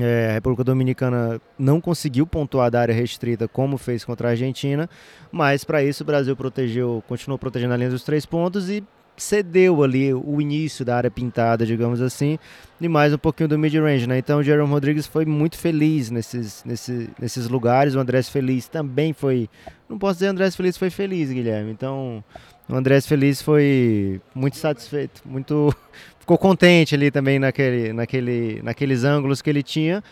É, 0.00 0.30
a 0.30 0.32
República 0.32 0.64
Dominicana 0.64 1.40
não 1.58 1.78
conseguiu 1.80 2.26
pontuar 2.26 2.70
da 2.70 2.80
área 2.80 2.94
restrita 2.94 3.46
como 3.46 3.76
fez 3.76 4.04
contra 4.04 4.28
a 4.28 4.30
Argentina, 4.30 4.88
mas 5.30 5.64
para 5.64 5.84
isso 5.84 6.02
o 6.02 6.06
Brasil 6.06 6.34
protegeu, 6.34 7.04
continuou 7.06 7.38
protegendo 7.38 7.74
a 7.74 7.76
linha 7.76 7.90
dos 7.90 8.02
três 8.02 8.24
pontos 8.24 8.70
e 8.70 8.82
cedeu 9.16 9.82
ali 9.82 10.12
o 10.14 10.40
início 10.40 10.84
da 10.84 10.96
área 10.96 11.10
pintada, 11.10 11.66
digamos 11.66 12.00
assim, 12.00 12.38
e 12.80 12.88
mais 12.88 13.12
um 13.12 13.18
pouquinho 13.18 13.48
do 13.48 13.58
mid-range, 13.58 14.06
né? 14.06 14.18
Então 14.18 14.40
o 14.40 14.42
Jerome 14.42 14.72
Rodrigues 14.72 15.06
foi 15.06 15.26
muito 15.26 15.58
feliz 15.58 16.10
nesses, 16.10 16.64
nesses, 16.64 17.08
nesses 17.20 17.48
lugares, 17.48 17.94
o 17.94 18.00
Andrés 18.00 18.28
Feliz 18.28 18.68
também 18.68 19.12
foi, 19.12 19.48
não 19.88 19.98
posso 19.98 20.14
dizer 20.14 20.28
Andrés 20.28 20.56
Feliz 20.56 20.76
foi 20.76 20.88
feliz, 20.88 21.30
Guilherme, 21.30 21.70
então 21.70 22.24
o 22.68 22.74
Andrés 22.74 23.06
Feliz 23.06 23.42
foi 23.42 24.20
muito 24.34 24.56
satisfeito, 24.56 25.20
muito 25.24 25.74
ficou 26.22 26.38
contente 26.38 26.94
ali 26.94 27.10
também 27.10 27.40
naquele, 27.40 27.92
naquele, 27.92 28.62
naqueles 28.62 29.02
ângulos 29.02 29.42
que 29.42 29.50
ele 29.50 29.62
tinha, 29.62 30.04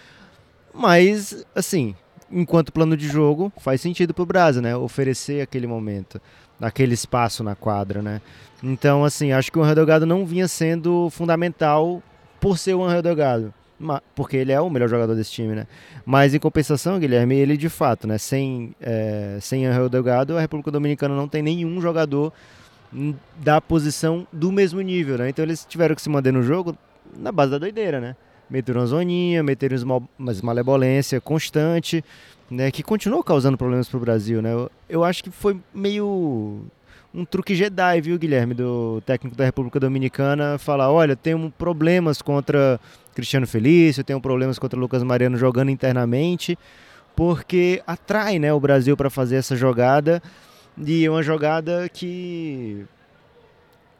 mas 0.75 1.47
assim, 1.55 1.95
enquanto 2.29 2.73
plano 2.73 2.97
de 2.97 3.07
jogo, 3.07 3.53
faz 3.59 3.81
sentido 3.81 4.13
para 4.13 4.23
o 4.25 4.27
Brasil, 4.27 4.61
né? 4.61 4.75
Oferecer 4.77 5.41
aquele 5.41 5.69
momento, 5.69 6.21
aquele 6.61 6.95
espaço 6.95 7.45
na 7.45 7.55
quadra, 7.55 8.03
né? 8.03 8.21
Então, 8.61 9.05
assim, 9.05 9.31
acho 9.31 9.53
que 9.53 9.59
o 9.59 9.63
Angel 9.63 9.77
Delgado 9.77 10.05
não 10.05 10.27
vinha 10.27 10.49
sendo 10.49 11.09
fundamental 11.11 12.03
por 12.41 12.59
ser 12.59 12.75
o 12.75 12.85
Angel 12.85 13.03
Delgado. 13.03 13.55
Porque 14.15 14.37
ele 14.37 14.53
é 14.53 14.61
o 14.61 14.69
melhor 14.69 14.89
jogador 14.89 15.15
desse 15.15 15.31
time, 15.31 15.55
né? 15.55 15.67
Mas 16.05 16.35
em 16.35 16.41
compensação, 16.41 16.99
Guilherme, 16.99 17.37
ele 17.37 17.57
de 17.57 17.69
fato, 17.69 18.09
né? 18.09 18.19
Sem, 18.19 18.75
é, 18.81 19.39
sem 19.41 19.65
Angel 19.65 19.89
Delgado, 19.89 20.37
a 20.37 20.41
República 20.41 20.73
Dominicana 20.73 21.15
não 21.15 21.29
tem 21.29 21.41
nenhum 21.41 21.81
jogador 21.81 22.33
da 23.37 23.61
posição 23.61 24.27
do 24.33 24.51
mesmo 24.51 24.81
nível, 24.81 25.19
né? 25.19 25.29
Então 25.29 25.45
eles 25.45 25.65
tiveram 25.65 25.95
que 25.95 26.03
se 26.03 26.09
manter 26.09 26.33
no 26.33 26.43
jogo 26.43 26.77
na 27.17 27.31
base 27.31 27.53
da 27.53 27.59
doideira, 27.59 28.01
né? 28.01 28.17
Meteram 28.49 28.81
uma 28.81 28.87
zoninha, 28.87 29.43
meteram 29.43 29.77
uma 29.83 30.03
malebolência 30.43 31.21
constante, 31.21 32.05
né? 32.51 32.71
Que 32.71 32.83
continuou 32.83 33.23
causando 33.23 33.57
problemas 33.57 33.89
para 33.89 33.97
o 33.97 34.01
Brasil, 34.01 34.43
né? 34.43 34.53
Eu, 34.53 34.71
eu 34.89 35.05
acho 35.05 35.23
que 35.23 35.31
foi 35.31 35.57
meio 35.73 36.65
um 37.15 37.25
truque 37.25 37.55
Jedi, 37.55 38.01
viu, 38.01 38.19
Guilherme, 38.19 38.55
do 38.55 39.01
técnico 39.05 39.37
da 39.37 39.45
República 39.45 39.81
Dominicana, 39.81 40.59
falar, 40.59 40.91
olha, 40.93 41.17
tenho 41.17 41.53
problemas 41.59 42.23
contra 42.23 42.79
Cristiano 43.15 43.47
Felício, 43.47 44.05
tenho 44.05 44.21
problemas 44.21 44.59
contra 44.59 44.79
Lucas 44.79 45.03
Mariano 45.03 45.37
jogando 45.37 45.71
internamente, 45.71 46.57
porque 47.17 47.83
atrai, 47.85 48.39
né, 48.39 48.53
o 48.53 48.61
Brasil 48.61 48.97
para 48.97 49.11
fazer 49.11 49.37
essa 49.37 49.57
jogada 49.57 50.23
e 50.79 51.09
uma 51.09 51.23
jogada 51.23 51.89
que 51.89 52.87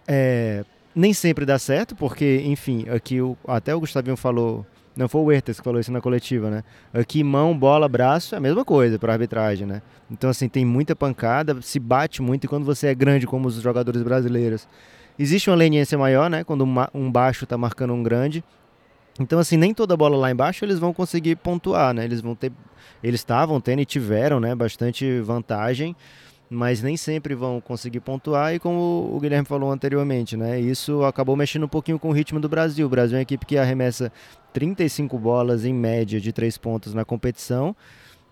é, 0.07 0.65
nem 0.95 1.13
sempre 1.13 1.47
dá 1.47 1.59
certo, 1.59 1.95
porque, 1.95 2.43
enfim, 2.45 2.87
aqui 2.89 3.21
o, 3.21 3.37
até 3.47 3.75
o 3.75 3.81
Gustavinho 3.81 4.17
falou 4.17 4.67
Não 4.97 5.09
foi 5.09 5.21
o 5.21 5.25
Huertas 5.25 5.59
que 5.59 5.65
falou 5.65 5.81
isso 5.81 5.93
na 5.93 6.01
coletiva, 6.01 6.51
né? 6.51 6.65
Aqui, 6.93 7.23
mão, 7.23 7.57
bola, 7.57 7.89
braço, 7.89 8.35
é 8.35 8.39
a 8.39 8.41
mesma 8.41 8.65
coisa 8.65 8.99
para 8.99 9.13
arbitragem, 9.13 9.67
né? 9.67 9.83
Então, 10.11 10.29
assim, 10.29 10.49
tem 10.49 10.65
muita 10.65 10.97
pancada, 10.97 11.63
se 11.63 11.79
bate 11.79 12.21
muito, 12.21 12.45
e 12.45 12.49
quando 12.49 12.65
você 12.65 12.89
é 12.89 12.95
grande, 12.95 13.27
como 13.27 13.47
os 13.47 13.55
jogadores 13.55 14.03
brasileiros, 14.03 14.67
existe 15.19 15.49
uma 15.49 15.57
leniência 15.57 15.97
maior, 15.97 16.29
né? 16.29 16.43
Quando 16.43 16.65
um 16.93 17.11
baixo 17.11 17.45
está 17.45 17.57
marcando 17.57 17.95
um 17.95 18.03
grande. 18.03 18.43
Então, 19.19 19.39
assim, 19.39 19.57
nem 19.57 19.73
toda 19.73 19.97
bola 19.97 20.17
lá 20.17 20.31
embaixo 20.31 20.65
eles 20.65 20.79
vão 20.79 20.93
conseguir 20.93 21.37
pontuar, 21.37 21.95
né? 21.95 22.05
Eles 22.05 22.21
vão 22.21 22.35
ter. 22.35 22.51
Eles 23.03 23.21
estavam 23.21 23.61
tendo 23.61 23.81
e 23.81 23.85
tiveram, 23.85 24.41
né? 24.41 24.55
Bastante 24.55 25.21
vantagem 25.21 25.95
mas 26.51 26.83
nem 26.83 26.97
sempre 26.97 27.33
vão 27.33 27.61
conseguir 27.61 28.01
pontuar 28.01 28.53
e 28.53 28.59
como 28.59 29.09
o 29.15 29.21
Guilherme 29.21 29.47
falou 29.47 29.71
anteriormente, 29.71 30.37
né, 30.37 30.59
isso 30.59 31.05
acabou 31.05 31.37
mexendo 31.37 31.63
um 31.63 31.69
pouquinho 31.69 31.99
com 31.99 32.09
o 32.09 32.13
ritmo 32.13 32.41
do 32.41 32.49
Brasil. 32.49 32.87
O 32.87 32.91
Brasil 32.91 33.17
é 33.17 33.19
uma 33.19 33.23
equipe 33.23 33.47
que 33.47 33.57
arremessa 33.57 34.13
35 34.53 35.17
bolas 35.17 35.65
em 35.65 35.73
média 35.73 36.21
de 36.21 36.33
3 36.33 36.59
pontos 36.59 36.93
na 36.93 37.05
competição. 37.05 37.75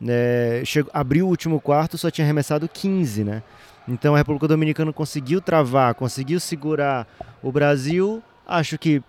É, 0.07 0.63
chegou, 0.65 0.91
abriu 0.93 1.27
o 1.27 1.29
último 1.29 1.61
quarto, 1.61 1.97
só 1.97 2.11
tinha 2.11 2.25
arremessado 2.25 2.69
15, 2.69 3.23
né? 3.23 3.43
Então 3.87 4.15
a 4.15 4.19
República 4.19 4.47
Dominicana 4.47 4.93
conseguiu 4.93 5.41
travar, 5.41 5.95
conseguiu 5.95 6.39
segurar 6.39 7.07
o 7.43 7.51
Brasil. 7.51 8.23
Acho 8.47 8.77
que 8.77 9.03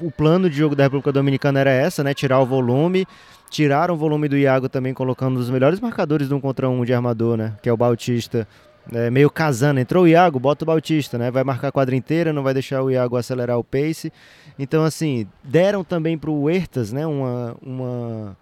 o 0.00 0.10
plano 0.10 0.48
de 0.48 0.56
jogo 0.56 0.74
da 0.74 0.84
República 0.84 1.12
Dominicana 1.12 1.60
era 1.60 1.70
essa, 1.70 2.02
né? 2.02 2.14
Tirar 2.14 2.40
o 2.40 2.46
volume. 2.46 3.06
Tiraram 3.52 3.92
o 3.92 3.96
volume 3.98 4.28
do 4.30 4.36
Iago 4.38 4.66
também, 4.66 4.94
colocando 4.94 5.36
os 5.36 5.50
melhores 5.50 5.78
marcadores 5.78 6.26
de 6.26 6.32
um 6.32 6.40
contra 6.40 6.70
um 6.70 6.86
de 6.86 6.94
armador, 6.94 7.36
né? 7.36 7.52
Que 7.62 7.68
é 7.68 7.72
o 7.72 7.76
Bautista. 7.76 8.48
É, 8.90 9.10
meio 9.10 9.28
casando. 9.28 9.78
Entrou 9.78 10.04
o 10.04 10.08
Iago, 10.08 10.40
bota 10.40 10.64
o 10.64 10.66
Bautista, 10.66 11.18
né? 11.18 11.30
Vai 11.30 11.44
marcar 11.44 11.68
a 11.68 11.72
quadra 11.72 11.94
inteira, 11.94 12.32
não 12.32 12.42
vai 12.42 12.54
deixar 12.54 12.82
o 12.82 12.90
Iago 12.90 13.14
acelerar 13.14 13.58
o 13.58 13.62
pace. 13.62 14.10
Então, 14.58 14.82
assim, 14.82 15.26
deram 15.44 15.84
também 15.84 16.16
para 16.16 16.30
o 16.30 16.44
Huertas, 16.44 16.94
né? 16.94 17.06
Uma, 17.06 17.54
uma, 17.60 18.36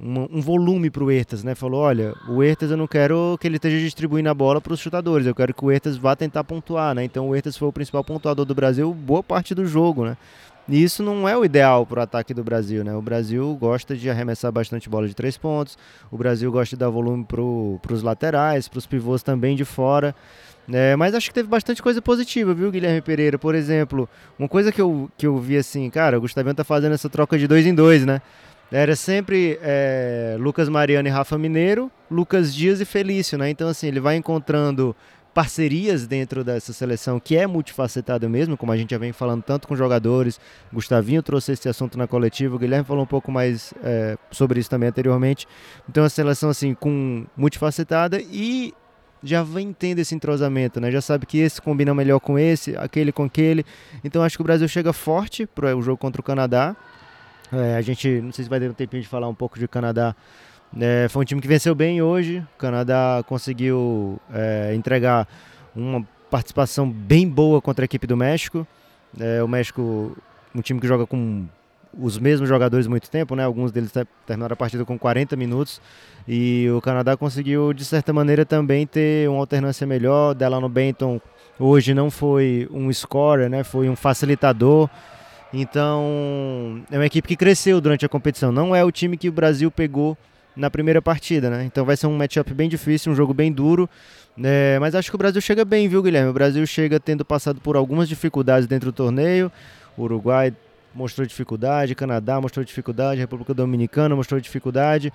uma 0.00 0.28
um 0.32 0.40
volume 0.40 0.88
para 0.88 1.02
o 1.02 1.08
Huertas, 1.08 1.44
né? 1.44 1.54
Falou, 1.54 1.82
olha, 1.82 2.14
o 2.26 2.36
Huertas 2.36 2.70
eu 2.70 2.76
não 2.78 2.86
quero 2.86 3.36
que 3.38 3.46
ele 3.46 3.56
esteja 3.56 3.78
distribuindo 3.78 4.30
a 4.30 4.34
bola 4.34 4.62
para 4.62 4.72
os 4.72 4.80
chutadores, 4.80 5.26
eu 5.26 5.34
quero 5.34 5.52
que 5.52 5.62
o 5.62 5.66
Huertas 5.66 5.98
vá 5.98 6.16
tentar 6.16 6.42
pontuar, 6.42 6.94
né? 6.94 7.04
Então 7.04 7.26
o 7.26 7.30
Huertas 7.32 7.54
foi 7.54 7.68
o 7.68 7.72
principal 7.72 8.02
pontuador 8.02 8.46
do 8.46 8.54
Brasil 8.54 8.94
boa 8.94 9.22
parte 9.22 9.54
do 9.54 9.66
jogo, 9.66 10.06
né? 10.06 10.16
E 10.68 10.82
isso 10.82 11.02
não 11.02 11.26
é 11.26 11.36
o 11.36 11.44
ideal 11.44 11.86
para 11.86 12.00
o 12.00 12.02
ataque 12.02 12.34
do 12.34 12.44
Brasil, 12.44 12.84
né? 12.84 12.94
O 12.94 13.00
Brasil 13.00 13.56
gosta 13.58 13.96
de 13.96 14.10
arremessar 14.10 14.52
bastante 14.52 14.88
bola 14.88 15.08
de 15.08 15.14
três 15.14 15.38
pontos, 15.38 15.78
o 16.10 16.18
Brasil 16.18 16.52
gosta 16.52 16.76
de 16.76 16.80
dar 16.80 16.90
volume 16.90 17.24
para 17.24 17.92
os 17.94 18.02
laterais, 18.02 18.68
para 18.68 18.78
os 18.78 18.86
pivôs 18.86 19.22
também 19.22 19.56
de 19.56 19.64
fora. 19.64 20.14
É, 20.70 20.94
mas 20.96 21.14
acho 21.14 21.28
que 21.28 21.34
teve 21.34 21.48
bastante 21.48 21.82
coisa 21.82 22.02
positiva, 22.02 22.52
viu, 22.52 22.70
Guilherme 22.70 23.00
Pereira? 23.00 23.38
Por 23.38 23.54
exemplo, 23.54 24.06
uma 24.38 24.48
coisa 24.48 24.70
que 24.70 24.80
eu, 24.80 25.10
que 25.16 25.26
eu 25.26 25.38
vi 25.38 25.56
assim, 25.56 25.88
cara, 25.88 26.18
o 26.18 26.20
Gustavinho 26.20 26.54
tá 26.54 26.64
fazendo 26.64 26.92
essa 26.92 27.08
troca 27.08 27.38
de 27.38 27.46
dois 27.46 27.64
em 27.64 27.74
dois, 27.74 28.04
né? 28.04 28.20
Era 28.70 28.94
sempre 28.94 29.58
é, 29.62 30.36
Lucas 30.38 30.68
Mariano 30.68 31.08
e 31.08 31.10
Rafa 31.10 31.38
Mineiro, 31.38 31.90
Lucas 32.10 32.54
Dias 32.54 32.82
e 32.82 32.84
Felício, 32.84 33.38
né? 33.38 33.48
Então, 33.48 33.66
assim, 33.66 33.86
ele 33.86 33.98
vai 33.98 34.16
encontrando 34.16 34.94
parcerias 35.38 36.04
dentro 36.04 36.42
dessa 36.42 36.72
seleção 36.72 37.20
que 37.20 37.36
é 37.36 37.46
multifacetada 37.46 38.28
mesmo, 38.28 38.56
como 38.56 38.72
a 38.72 38.76
gente 38.76 38.90
já 38.90 38.98
vem 38.98 39.12
falando 39.12 39.40
tanto 39.40 39.68
com 39.68 39.76
jogadores. 39.76 40.40
Gustavinho 40.72 41.22
trouxe 41.22 41.52
esse 41.52 41.68
assunto 41.68 41.96
na 41.96 42.08
coletiva, 42.08 42.56
o 42.56 42.58
Guilherme 42.58 42.84
falou 42.84 43.04
um 43.04 43.06
pouco 43.06 43.30
mais 43.30 43.72
é, 43.84 44.18
sobre 44.32 44.58
isso 44.58 44.68
também 44.68 44.88
anteriormente. 44.88 45.46
Então, 45.88 46.02
a 46.02 46.08
seleção 46.08 46.50
assim 46.50 46.74
com 46.74 47.24
multifacetada 47.36 48.20
e 48.20 48.74
já 49.22 49.44
vem 49.44 49.72
tendo 49.72 50.00
esse 50.00 50.12
entrosamento, 50.12 50.80
né? 50.80 50.90
Já 50.90 51.00
sabe 51.00 51.24
que 51.24 51.38
esse 51.38 51.62
combina 51.62 51.94
melhor 51.94 52.18
com 52.18 52.36
esse, 52.36 52.76
aquele 52.76 53.12
com 53.12 53.22
aquele. 53.22 53.64
Então 54.02 54.24
acho 54.24 54.36
que 54.36 54.42
o 54.42 54.44
Brasil 54.44 54.66
chega 54.66 54.92
forte 54.92 55.46
para 55.46 55.76
o 55.76 55.80
jogo 55.80 55.98
contra 55.98 56.20
o 56.20 56.24
Canadá. 56.24 56.74
É, 57.52 57.76
a 57.76 57.80
gente, 57.80 58.20
não 58.20 58.32
sei 58.32 58.42
se 58.42 58.50
vai 58.50 58.58
ter 58.58 58.68
um 58.68 58.74
tempinho 58.74 59.02
de 59.02 59.08
falar 59.08 59.28
um 59.28 59.34
pouco 59.36 59.56
de 59.56 59.68
Canadá 59.68 60.16
é, 60.76 61.06
foi 61.08 61.22
um 61.22 61.24
time 61.24 61.40
que 61.40 61.48
venceu 61.48 61.74
bem 61.74 62.02
hoje. 62.02 62.44
O 62.54 62.58
Canadá 62.58 63.22
conseguiu 63.26 64.20
é, 64.32 64.74
entregar 64.74 65.26
uma 65.74 66.06
participação 66.30 66.88
bem 66.88 67.28
boa 67.28 67.60
contra 67.60 67.84
a 67.84 67.86
equipe 67.86 68.06
do 68.06 68.16
México. 68.16 68.66
É, 69.18 69.42
o 69.42 69.48
México, 69.48 70.16
um 70.54 70.60
time 70.60 70.80
que 70.80 70.86
joga 70.86 71.06
com 71.06 71.46
os 71.98 72.18
mesmos 72.18 72.48
jogadores 72.48 72.86
muito 72.86 73.10
tempo, 73.10 73.34
né? 73.34 73.44
Alguns 73.44 73.72
deles 73.72 73.92
terminaram 74.26 74.52
a 74.52 74.56
partida 74.56 74.84
com 74.84 74.98
40 74.98 75.36
minutos. 75.36 75.80
E 76.26 76.68
o 76.76 76.80
Canadá 76.80 77.16
conseguiu, 77.16 77.72
de 77.72 77.84
certa 77.84 78.12
maneira, 78.12 78.44
também 78.44 78.86
ter 78.86 79.28
uma 79.28 79.38
alternância 79.38 79.86
melhor. 79.86 80.34
Delano 80.34 80.68
Benton 80.68 81.20
hoje 81.58 81.94
não 81.94 82.10
foi 82.10 82.68
um 82.70 82.92
scorer, 82.92 83.48
né? 83.48 83.64
Foi 83.64 83.88
um 83.88 83.96
facilitador. 83.96 84.88
Então, 85.52 86.82
é 86.90 86.98
uma 86.98 87.06
equipe 87.06 87.26
que 87.26 87.36
cresceu 87.36 87.80
durante 87.80 88.04
a 88.04 88.08
competição. 88.08 88.52
Não 88.52 88.76
é 88.76 88.84
o 88.84 88.92
time 88.92 89.16
que 89.16 89.30
o 89.30 89.32
Brasil 89.32 89.70
pegou 89.70 90.16
na 90.58 90.68
primeira 90.68 91.00
partida, 91.00 91.48
né? 91.48 91.64
Então 91.64 91.84
vai 91.84 91.96
ser 91.96 92.08
um 92.08 92.16
matchup 92.16 92.52
bem 92.52 92.68
difícil, 92.68 93.12
um 93.12 93.14
jogo 93.14 93.32
bem 93.32 93.52
duro. 93.52 93.88
É, 94.42 94.76
mas 94.80 94.94
acho 94.94 95.08
que 95.08 95.14
o 95.14 95.18
Brasil 95.18 95.40
chega 95.40 95.64
bem, 95.64 95.88
viu, 95.88 96.02
Guilherme? 96.02 96.30
O 96.30 96.32
Brasil 96.32 96.66
chega 96.66 96.98
tendo 96.98 97.24
passado 97.24 97.60
por 97.60 97.76
algumas 97.76 98.08
dificuldades 98.08 98.66
dentro 98.66 98.90
do 98.90 98.94
torneio. 98.94 99.50
O 99.96 100.02
Uruguai 100.02 100.52
mostrou 100.92 101.26
dificuldade, 101.26 101.94
Canadá 101.94 102.40
mostrou 102.40 102.64
dificuldade, 102.64 103.20
República 103.20 103.54
Dominicana 103.54 104.16
mostrou 104.16 104.40
dificuldade. 104.40 105.12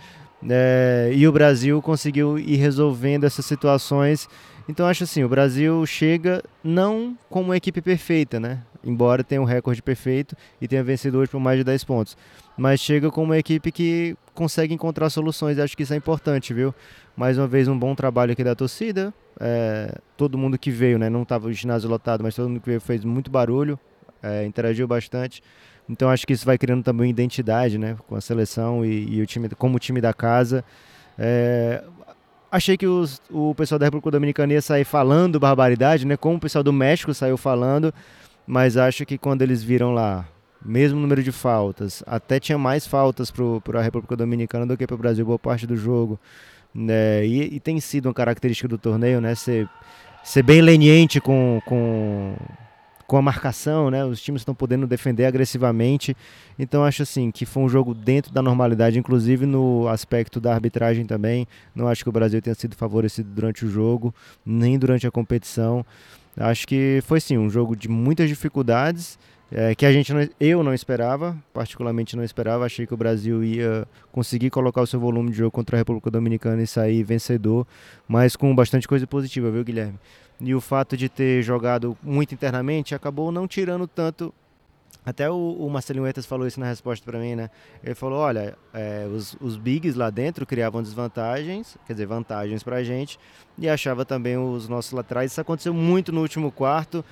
É, 0.49 1.11
e 1.13 1.27
o 1.27 1.31
Brasil 1.31 1.81
conseguiu 1.81 2.39
ir 2.39 2.55
resolvendo 2.55 3.25
essas 3.25 3.45
situações. 3.45 4.29
Então 4.67 4.87
acho 4.87 5.03
assim, 5.03 5.25
o 5.25 5.29
Brasil 5.29 5.85
chega 5.85 6.41
não 6.63 7.17
como 7.29 7.49
uma 7.49 7.57
equipe 7.57 7.81
perfeita, 7.81 8.39
né? 8.39 8.59
Embora 8.81 9.23
tenha 9.23 9.41
um 9.41 9.45
recorde 9.45 9.81
perfeito 9.81 10.35
e 10.61 10.67
tenha 10.67 10.83
vencido 10.83 11.17
hoje 11.17 11.31
por 11.31 11.39
mais 11.39 11.57
de 11.57 11.63
10 11.65 11.83
pontos 11.83 12.17
mas 12.57 12.79
chega 12.79 13.09
com 13.09 13.23
uma 13.23 13.37
equipe 13.37 13.71
que 13.71 14.15
consegue 14.33 14.73
encontrar 14.73 15.09
soluções. 15.09 15.59
Acho 15.59 15.75
que 15.75 15.83
isso 15.83 15.93
é 15.93 15.97
importante, 15.97 16.53
viu? 16.53 16.73
Mais 17.15 17.37
uma 17.37 17.47
vez, 17.47 17.67
um 17.67 17.77
bom 17.77 17.95
trabalho 17.95 18.33
aqui 18.33 18.43
da 18.43 18.55
torcida. 18.55 19.13
É, 19.39 19.97
todo 20.17 20.37
mundo 20.37 20.57
que 20.57 20.71
veio, 20.71 20.97
né? 20.99 21.09
Não 21.09 21.23
estava 21.23 21.47
o 21.47 21.53
ginásio 21.53 21.89
lotado, 21.89 22.23
mas 22.23 22.35
todo 22.35 22.49
mundo 22.49 22.59
que 22.59 22.67
veio 22.67 22.81
fez 22.81 23.03
muito 23.03 23.31
barulho, 23.31 23.79
é, 24.21 24.45
interagiu 24.45 24.87
bastante. 24.87 25.41
Então 25.87 26.09
acho 26.09 26.25
que 26.25 26.33
isso 26.33 26.45
vai 26.45 26.57
criando 26.57 26.83
também 26.83 27.09
identidade, 27.09 27.77
né? 27.77 27.95
Com 28.07 28.15
a 28.15 28.21
seleção 28.21 28.85
e, 28.85 29.15
e 29.15 29.21
o 29.21 29.25
time, 29.25 29.49
como 29.49 29.75
o 29.77 29.79
time 29.79 29.99
da 29.99 30.13
casa. 30.13 30.63
É, 31.17 31.83
achei 32.51 32.77
que 32.77 32.87
os, 32.87 33.21
o 33.29 33.53
pessoal 33.55 33.79
da 33.79 33.85
República 33.85 34.11
Dominicana 34.11 34.53
ia 34.53 34.61
sair 34.61 34.85
falando 34.85 35.39
barbaridade, 35.39 36.05
né? 36.05 36.15
Como 36.17 36.37
o 36.37 36.39
pessoal 36.39 36.63
do 36.63 36.73
México 36.73 37.13
saiu 37.13 37.37
falando, 37.37 37.93
mas 38.47 38.77
acho 38.77 39.05
que 39.05 39.17
quando 39.17 39.41
eles 39.41 39.63
viram 39.63 39.93
lá 39.93 40.25
mesmo 40.65 40.99
número 40.99 41.21
de 41.21 41.31
faltas. 41.31 42.03
Até 42.05 42.39
tinha 42.39 42.57
mais 42.57 42.87
faltas 42.87 43.31
para 43.31 43.79
a 43.79 43.81
República 43.81 44.15
Dominicana 44.15 44.65
do 44.65 44.77
que 44.77 44.87
para 44.87 44.95
o 44.95 44.97
Brasil, 44.97 45.25
boa 45.25 45.39
parte 45.39 45.67
do 45.67 45.75
jogo. 45.75 46.19
Né? 46.73 47.25
E, 47.25 47.55
e, 47.55 47.59
tem 47.59 47.79
sido 47.79 48.07
uma 48.07 48.13
característica 48.13 48.67
do 48.67 48.77
torneio, 48.77 49.21
né? 49.21 49.35
Ser, 49.35 49.69
ser 50.23 50.41
bem 50.41 50.59
leniente 50.59 51.21
com, 51.21 51.61
com, 51.67 52.35
com 53.05 53.17
a 53.17 53.21
marcação, 53.21 53.91
né? 53.91 54.03
Os 54.03 54.19
times 54.19 54.41
estão 54.41 54.55
podendo 54.55 54.87
defender 54.87 55.25
agressivamente. 55.25 56.17
Então 56.57 56.83
acho 56.83 57.03
assim 57.03 57.29
que 57.29 57.45
foi 57.45 57.61
um 57.61 57.69
jogo 57.69 57.93
dentro 57.93 58.33
da 58.33 58.41
normalidade, 58.41 58.97
inclusive 58.97 59.45
no 59.45 59.87
aspecto 59.87 60.41
da 60.41 60.51
arbitragem 60.51 61.05
também. 61.05 61.47
Não 61.75 61.87
acho 61.87 62.03
que 62.03 62.09
o 62.09 62.13
Brasil 62.13 62.41
tenha 62.41 62.55
sido 62.55 62.75
favorecido 62.75 63.29
durante 63.29 63.65
o 63.65 63.69
jogo, 63.69 64.13
nem 64.43 64.79
durante 64.79 65.05
a 65.05 65.11
competição. 65.11 65.85
Acho 66.35 66.67
que 66.67 67.03
foi 67.05 67.19
sim 67.19 67.37
um 67.37 67.51
jogo 67.51 67.75
de 67.75 67.87
muitas 67.87 68.27
dificuldades 68.27 69.19
é, 69.55 69.75
que 69.75 69.85
a 69.85 69.93
gente 69.93 70.11
não, 70.11 70.27
eu 70.39 70.63
não 70.63 70.73
esperava, 70.73 71.37
particularmente 71.53 72.15
não 72.15 72.23
esperava. 72.23 72.65
Achei 72.65 72.87
que 72.87 72.93
o 72.93 72.97
Brasil 72.97 73.43
ia 73.43 73.87
conseguir 74.11 74.49
colocar 74.49 74.81
o 74.81 74.87
seu 74.87 74.99
volume 74.99 75.29
de 75.29 75.37
jogo 75.37 75.51
contra 75.51 75.77
a 75.77 75.79
República 75.79 76.09
Dominicana 76.09 76.63
e 76.63 76.65
sair 76.65 77.03
vencedor, 77.03 77.67
mas 78.07 78.35
com 78.35 78.53
bastante 78.55 78.87
coisa 78.87 79.05
positiva, 79.05 79.51
viu, 79.51 79.63
Guilherme? 79.63 79.99
E 80.41 80.55
o 80.55 80.59
fato 80.59 80.97
de 80.97 81.07
ter 81.07 81.43
jogado 81.43 81.95
muito 82.01 82.33
internamente 82.33 82.95
acabou 82.95 83.31
não 83.31 83.47
tirando 83.47 83.85
tanto. 83.85 84.33
Até 85.05 85.29
o, 85.29 85.35
o 85.35 85.69
Marcelinho 85.69 86.03
Huertas 86.03 86.25
falou 86.25 86.47
isso 86.47 86.59
na 86.59 86.65
resposta 86.65 87.05
para 87.05 87.19
mim, 87.19 87.35
né? 87.35 87.51
Ele 87.83 87.93
falou: 87.93 88.19
olha, 88.19 88.57
é, 88.73 89.05
os, 89.13 89.37
os 89.39 89.55
bigs 89.55 89.95
lá 89.95 90.09
dentro 90.09 90.47
criavam 90.47 90.81
desvantagens, 90.81 91.77
quer 91.85 91.93
dizer, 91.93 92.07
vantagens 92.07 92.63
para 92.63 92.77
a 92.77 92.83
gente, 92.83 93.19
e 93.57 93.69
achava 93.69 94.03
também 94.03 94.35
os 94.35 94.67
nossos 94.67 94.93
laterais. 94.93 95.31
Isso 95.31 95.41
aconteceu 95.41 95.73
muito 95.73 96.11
no 96.11 96.21
último 96.21 96.51
quarto. 96.51 97.05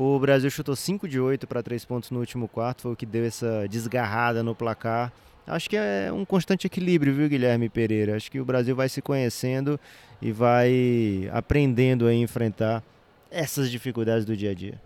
O 0.00 0.16
Brasil 0.16 0.48
chutou 0.48 0.76
5 0.76 1.08
de 1.08 1.18
8 1.18 1.44
para 1.48 1.60
3 1.60 1.84
pontos 1.84 2.12
no 2.12 2.20
último 2.20 2.46
quarto, 2.46 2.82
foi 2.82 2.92
o 2.92 2.96
que 2.96 3.04
deu 3.04 3.24
essa 3.24 3.66
desgarrada 3.68 4.44
no 4.44 4.54
placar. 4.54 5.12
Acho 5.44 5.68
que 5.68 5.76
é 5.76 6.08
um 6.12 6.24
constante 6.24 6.68
equilíbrio, 6.68 7.12
viu, 7.12 7.28
Guilherme 7.28 7.68
Pereira? 7.68 8.14
Acho 8.14 8.30
que 8.30 8.38
o 8.38 8.44
Brasil 8.44 8.76
vai 8.76 8.88
se 8.88 9.02
conhecendo 9.02 9.80
e 10.22 10.30
vai 10.30 11.28
aprendendo 11.32 12.06
a 12.06 12.14
enfrentar 12.14 12.80
essas 13.28 13.68
dificuldades 13.68 14.24
do 14.24 14.36
dia 14.36 14.52
a 14.52 14.54
dia. 14.54 14.80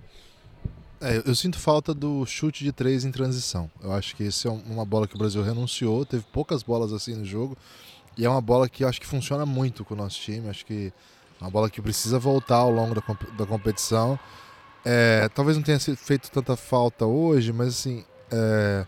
É, 0.99 1.23
eu 1.27 1.35
sinto 1.35 1.59
falta 1.59 1.93
do 1.93 2.25
chute 2.25 2.65
de 2.65 2.73
três 2.73 3.05
em 3.05 3.13
transição. 3.13 3.71
Eu 3.83 3.93
acho 3.93 4.17
que 4.17 4.23
esse 4.23 4.49
é 4.49 4.51
uma 4.51 4.87
bola 4.87 5.07
que 5.07 5.15
o 5.15 5.19
Brasil 5.19 5.43
renunciou, 5.43 6.07
teve 6.07 6.25
poucas 6.33 6.63
bolas 6.63 6.91
assim 6.91 7.15
no 7.15 7.25
jogo. 7.27 7.55
E 8.17 8.25
é 8.25 8.31
uma 8.31 8.41
bola 8.41 8.67
que 8.67 8.83
eu 8.83 8.89
acho 8.89 8.99
que 8.99 9.07
funciona 9.07 9.45
muito 9.45 9.85
com 9.85 9.93
o 9.93 9.97
nosso 9.97 10.19
time. 10.19 10.49
Acho 10.49 10.65
que 10.65 10.91
é 11.39 11.45
uma 11.45 11.51
bola 11.51 11.69
que 11.69 11.83
precisa 11.83 12.19
voltar 12.19 12.57
ao 12.57 12.71
longo 12.71 12.95
da, 12.95 13.03
da 13.37 13.45
competição. 13.45 14.19
É, 14.85 15.29
talvez 15.35 15.57
não 15.57 15.65
tenha 15.65 15.79
feito 15.79 16.31
tanta 16.31 16.57
falta 16.57 17.07
hoje, 17.07 17.53
mas 17.53 17.69
assim, 17.69 18.05
é, 18.31 18.85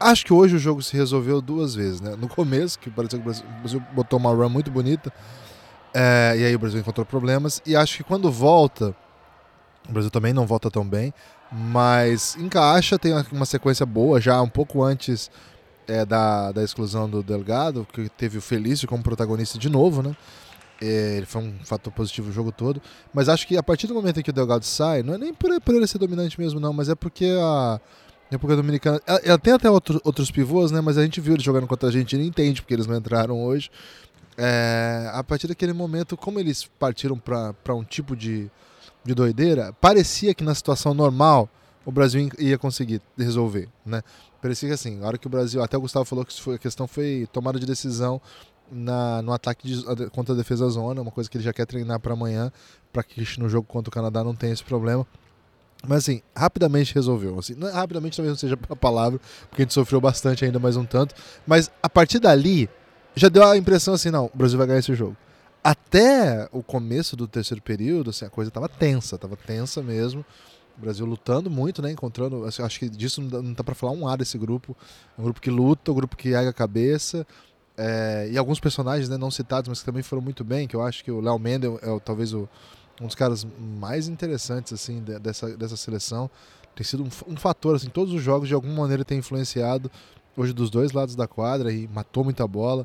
Acho 0.00 0.24
que 0.24 0.32
hoje 0.32 0.54
o 0.54 0.58
jogo 0.58 0.80
se 0.80 0.96
resolveu 0.96 1.40
duas 1.40 1.74
vezes, 1.74 2.00
né? 2.00 2.14
No 2.16 2.28
começo, 2.28 2.78
que 2.78 2.88
parecia 2.88 3.18
que 3.18 3.22
o 3.22 3.24
Brasil, 3.24 3.44
o 3.44 3.60
Brasil 3.60 3.82
botou 3.92 4.18
uma 4.18 4.32
run 4.32 4.48
muito 4.48 4.70
bonita, 4.70 5.12
é, 5.92 6.36
e 6.38 6.44
aí 6.44 6.54
o 6.54 6.58
Brasil 6.58 6.78
encontrou 6.78 7.04
problemas. 7.04 7.60
E 7.66 7.74
acho 7.74 7.96
que 7.96 8.04
quando 8.04 8.30
volta, 8.30 8.94
o 9.88 9.92
Brasil 9.92 10.10
também 10.10 10.32
não 10.32 10.46
volta 10.46 10.70
tão 10.70 10.88
bem, 10.88 11.12
mas 11.50 12.36
encaixa, 12.36 12.96
tem 12.96 13.12
uma 13.32 13.46
sequência 13.46 13.84
boa 13.84 14.20
já 14.20 14.40
um 14.40 14.48
pouco 14.48 14.84
antes 14.84 15.30
é, 15.88 16.04
da, 16.04 16.52
da 16.52 16.62
exclusão 16.62 17.10
do 17.10 17.20
Delgado, 17.20 17.84
que 17.92 18.08
teve 18.08 18.38
o 18.38 18.42
Felício 18.42 18.86
como 18.86 19.02
protagonista 19.02 19.58
de 19.58 19.68
novo, 19.68 20.00
né? 20.00 20.14
É, 20.80 21.16
ele 21.16 21.26
foi 21.26 21.42
um 21.42 21.54
fator 21.64 21.92
positivo 21.92 22.30
o 22.30 22.32
jogo 22.32 22.52
todo. 22.52 22.80
Mas 23.12 23.28
acho 23.28 23.46
que 23.46 23.56
a 23.56 23.62
partir 23.62 23.86
do 23.86 23.94
momento 23.94 24.20
em 24.20 24.22
que 24.22 24.30
o 24.30 24.32
Delgado 24.32 24.64
sai, 24.64 25.02
não 25.02 25.14
é 25.14 25.18
nem 25.18 25.34
por, 25.34 25.60
por 25.60 25.74
ele 25.74 25.86
ser 25.86 25.98
dominante 25.98 26.38
mesmo, 26.38 26.60
não, 26.60 26.72
mas 26.72 26.88
é 26.88 26.94
porque 26.94 27.26
a 27.40 27.80
República 28.30 28.56
Dominicana. 28.56 29.00
Ela, 29.06 29.20
ela 29.24 29.38
tem 29.38 29.52
até 29.52 29.70
outro, 29.70 30.00
outros 30.04 30.30
pivôs, 30.30 30.70
né? 30.70 30.80
Mas 30.80 30.98
a 30.98 31.02
gente 31.02 31.20
viu 31.20 31.34
ele 31.34 31.42
jogando 31.42 31.66
contra 31.66 31.88
a 31.88 31.90
Argentina 31.90 32.22
e 32.22 32.26
entende 32.26 32.62
porque 32.62 32.74
eles 32.74 32.86
não 32.86 32.96
entraram 32.96 33.42
hoje. 33.42 33.70
É, 34.36 35.10
a 35.12 35.24
partir 35.24 35.48
daquele 35.48 35.72
momento, 35.72 36.16
como 36.16 36.38
eles 36.38 36.64
partiram 36.78 37.18
para 37.18 37.74
um 37.74 37.82
tipo 37.82 38.14
de, 38.14 38.48
de 39.04 39.14
doideira, 39.14 39.72
parecia 39.80 40.32
que 40.32 40.44
na 40.44 40.54
situação 40.54 40.94
normal 40.94 41.48
o 41.84 41.90
Brasil 41.90 42.28
ia 42.38 42.56
conseguir 42.56 43.00
resolver, 43.16 43.68
né? 43.84 44.02
Parecia 44.40 44.68
que 44.68 44.74
assim, 44.74 45.02
a 45.02 45.06
hora 45.06 45.18
que 45.18 45.26
o 45.26 45.30
Brasil, 45.30 45.60
até 45.60 45.76
o 45.76 45.80
Gustavo 45.80 46.04
falou 46.04 46.24
que 46.24 46.50
a 46.50 46.58
questão 46.58 46.86
foi 46.86 47.26
tomada 47.32 47.58
de 47.58 47.66
decisão 47.66 48.20
na, 48.70 49.22
no 49.22 49.32
ataque 49.32 49.66
de, 49.66 50.10
contra 50.10 50.34
a 50.34 50.36
defesa 50.36 50.68
zona, 50.68 51.00
uma 51.00 51.10
coisa 51.10 51.28
que 51.28 51.36
ele 51.36 51.44
já 51.44 51.52
quer 51.52 51.66
treinar 51.66 52.00
para 52.00 52.12
amanhã, 52.12 52.52
para 52.92 53.02
que 53.02 53.24
no 53.38 53.48
jogo 53.48 53.66
contra 53.66 53.88
o 53.88 53.92
Canadá 53.92 54.22
não 54.22 54.34
tenha 54.34 54.52
esse 54.52 54.64
problema. 54.64 55.06
Mas 55.86 55.98
assim, 55.98 56.22
rapidamente 56.34 56.94
resolveu. 56.94 57.38
Assim, 57.38 57.54
não, 57.54 57.72
rapidamente 57.72 58.16
talvez 58.16 58.32
não 58.32 58.38
seja 58.38 58.58
a 58.68 58.76
palavra, 58.76 59.20
porque 59.48 59.62
a 59.62 59.64
gente 59.64 59.74
sofreu 59.74 60.00
bastante 60.00 60.44
ainda 60.44 60.58
mais 60.58 60.76
um 60.76 60.84
tanto. 60.84 61.14
Mas 61.46 61.70
a 61.82 61.88
partir 61.88 62.18
dali, 62.18 62.68
já 63.14 63.28
deu 63.28 63.44
a 63.44 63.56
impressão 63.56 63.94
assim, 63.94 64.10
não, 64.10 64.26
o 64.32 64.36
Brasil 64.36 64.58
vai 64.58 64.66
ganhar 64.66 64.80
esse 64.80 64.94
jogo. 64.94 65.16
Até 65.62 66.48
o 66.52 66.62
começo 66.62 67.16
do 67.16 67.26
terceiro 67.28 67.62
período, 67.62 68.10
assim, 68.10 68.24
a 68.24 68.30
coisa 68.30 68.48
estava 68.48 68.68
tensa, 68.68 69.16
estava 69.16 69.36
tensa 69.36 69.82
mesmo. 69.82 70.24
O 70.76 70.80
Brasil 70.80 71.04
lutando 71.04 71.50
muito, 71.50 71.82
né? 71.82 71.90
Encontrando. 71.90 72.44
Assim, 72.44 72.62
acho 72.62 72.78
que 72.78 72.88
disso 72.88 73.20
não 73.20 73.28
dá, 73.28 73.54
dá 73.56 73.64
para 73.64 73.74
falar 73.74 73.92
um 73.92 74.06
ar 74.06 74.16
desse 74.16 74.38
grupo. 74.38 74.76
É 75.16 75.20
um 75.20 75.24
grupo 75.24 75.40
que 75.40 75.50
luta, 75.50 75.90
um 75.90 75.94
grupo 75.94 76.16
que 76.16 76.28
erga 76.28 76.50
a 76.50 76.52
cabeça. 76.52 77.26
É, 77.80 78.28
e 78.32 78.36
alguns 78.36 78.58
personagens 78.58 79.08
né, 79.08 79.16
não 79.16 79.30
citados, 79.30 79.68
mas 79.68 79.78
que 79.78 79.86
também 79.86 80.02
foram 80.02 80.20
muito 80.20 80.42
bem, 80.42 80.66
que 80.66 80.74
eu 80.74 80.82
acho 80.82 81.04
que 81.04 81.12
o 81.12 81.20
Léo 81.20 81.38
Mendel 81.38 81.78
é, 81.80 82.00
talvez 82.00 82.34
o, 82.34 82.48
um 83.00 83.06
dos 83.06 83.14
caras 83.14 83.46
mais 83.56 84.08
interessantes 84.08 84.72
assim 84.72 85.00
dessa, 85.00 85.56
dessa 85.56 85.76
seleção. 85.76 86.28
Tem 86.74 86.84
sido 86.84 87.04
um, 87.04 87.32
um, 87.32 87.36
fator, 87.36 87.76
assim, 87.76 87.88
todos 87.88 88.12
os 88.12 88.20
jogos 88.20 88.48
de 88.48 88.54
alguma 88.54 88.74
maneira 88.74 89.04
tem 89.04 89.18
influenciado 89.18 89.88
hoje 90.36 90.52
dos 90.52 90.70
dois 90.70 90.90
lados 90.90 91.14
da 91.14 91.28
quadra 91.28 91.72
e 91.72 91.86
matou 91.86 92.24
muita 92.24 92.46
bola. 92.48 92.84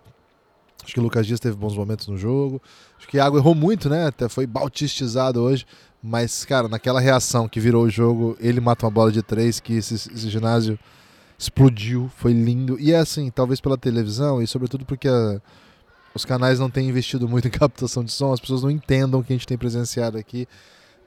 Acho 0.83 0.93
que 0.93 0.99
o 0.99 1.03
Lucas 1.03 1.25
Dias 1.25 1.39
teve 1.39 1.55
bons 1.55 1.75
momentos 1.75 2.07
no 2.07 2.17
jogo. 2.17 2.61
Acho 2.97 3.07
que 3.07 3.17
o 3.17 3.19
Iago 3.19 3.37
errou 3.37 3.55
muito, 3.55 3.89
né? 3.89 4.07
Até 4.07 4.29
foi 4.29 4.45
bautistizado 4.45 5.41
hoje. 5.41 5.65
Mas, 6.01 6.43
cara, 6.43 6.67
naquela 6.67 6.99
reação 6.99 7.47
que 7.47 7.59
virou 7.59 7.85
o 7.85 7.89
jogo, 7.89 8.35
ele 8.39 8.59
mata 8.59 8.85
uma 8.85 8.91
bola 8.91 9.11
de 9.11 9.23
três, 9.23 9.59
que 9.59 9.73
esse, 9.73 9.93
esse 9.93 10.29
ginásio 10.29 10.77
explodiu, 11.43 12.09
foi 12.17 12.33
lindo. 12.33 12.79
E 12.79 12.91
é 12.91 12.97
assim, 12.97 13.29
talvez 13.29 13.59
pela 13.59 13.77
televisão 13.77 14.41
e 14.41 14.47
sobretudo 14.47 14.85
porque 14.85 15.07
a, 15.07 15.41
os 16.13 16.23
canais 16.25 16.59
não 16.59 16.69
têm 16.69 16.87
investido 16.87 17.27
muito 17.27 17.47
em 17.49 17.51
captação 17.51 18.03
de 18.03 18.11
som, 18.11 18.31
as 18.31 18.39
pessoas 18.39 18.63
não 18.63 18.71
entendam 18.71 19.19
o 19.19 19.23
que 19.23 19.33
a 19.33 19.35
gente 19.35 19.47
tem 19.47 19.57
presenciado 19.57 20.17
aqui. 20.17 20.47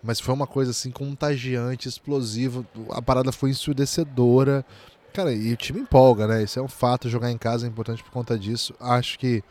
Mas 0.03 0.21
foi 0.21 0.35
uma 0.35 0.47
coisa 0.47 0.71
assim 0.71 0.91
contagiante, 0.91 1.89
explosiva. 1.89 2.65
A 2.91 3.03
parada 3.03 3.33
foi 3.33 3.51
ensurdecedora. 3.51 4.65
Cara, 5.13 5.33
e 5.33 5.53
o 5.53 5.57
time 5.57 5.81
empolga, 5.81 6.27
né? 6.27 6.43
Isso 6.45 6.59
é 6.59 6.63
um 6.63 6.69
fato. 6.69 7.09
Jogar 7.09 7.33
em 7.33 7.39
casa 7.39 7.67
é 7.67 7.69
importante 7.69 8.05
por 8.05 8.13
conta 8.13 8.39
disso. 8.39 8.75
Acho 8.79 9.19
que 9.19 9.43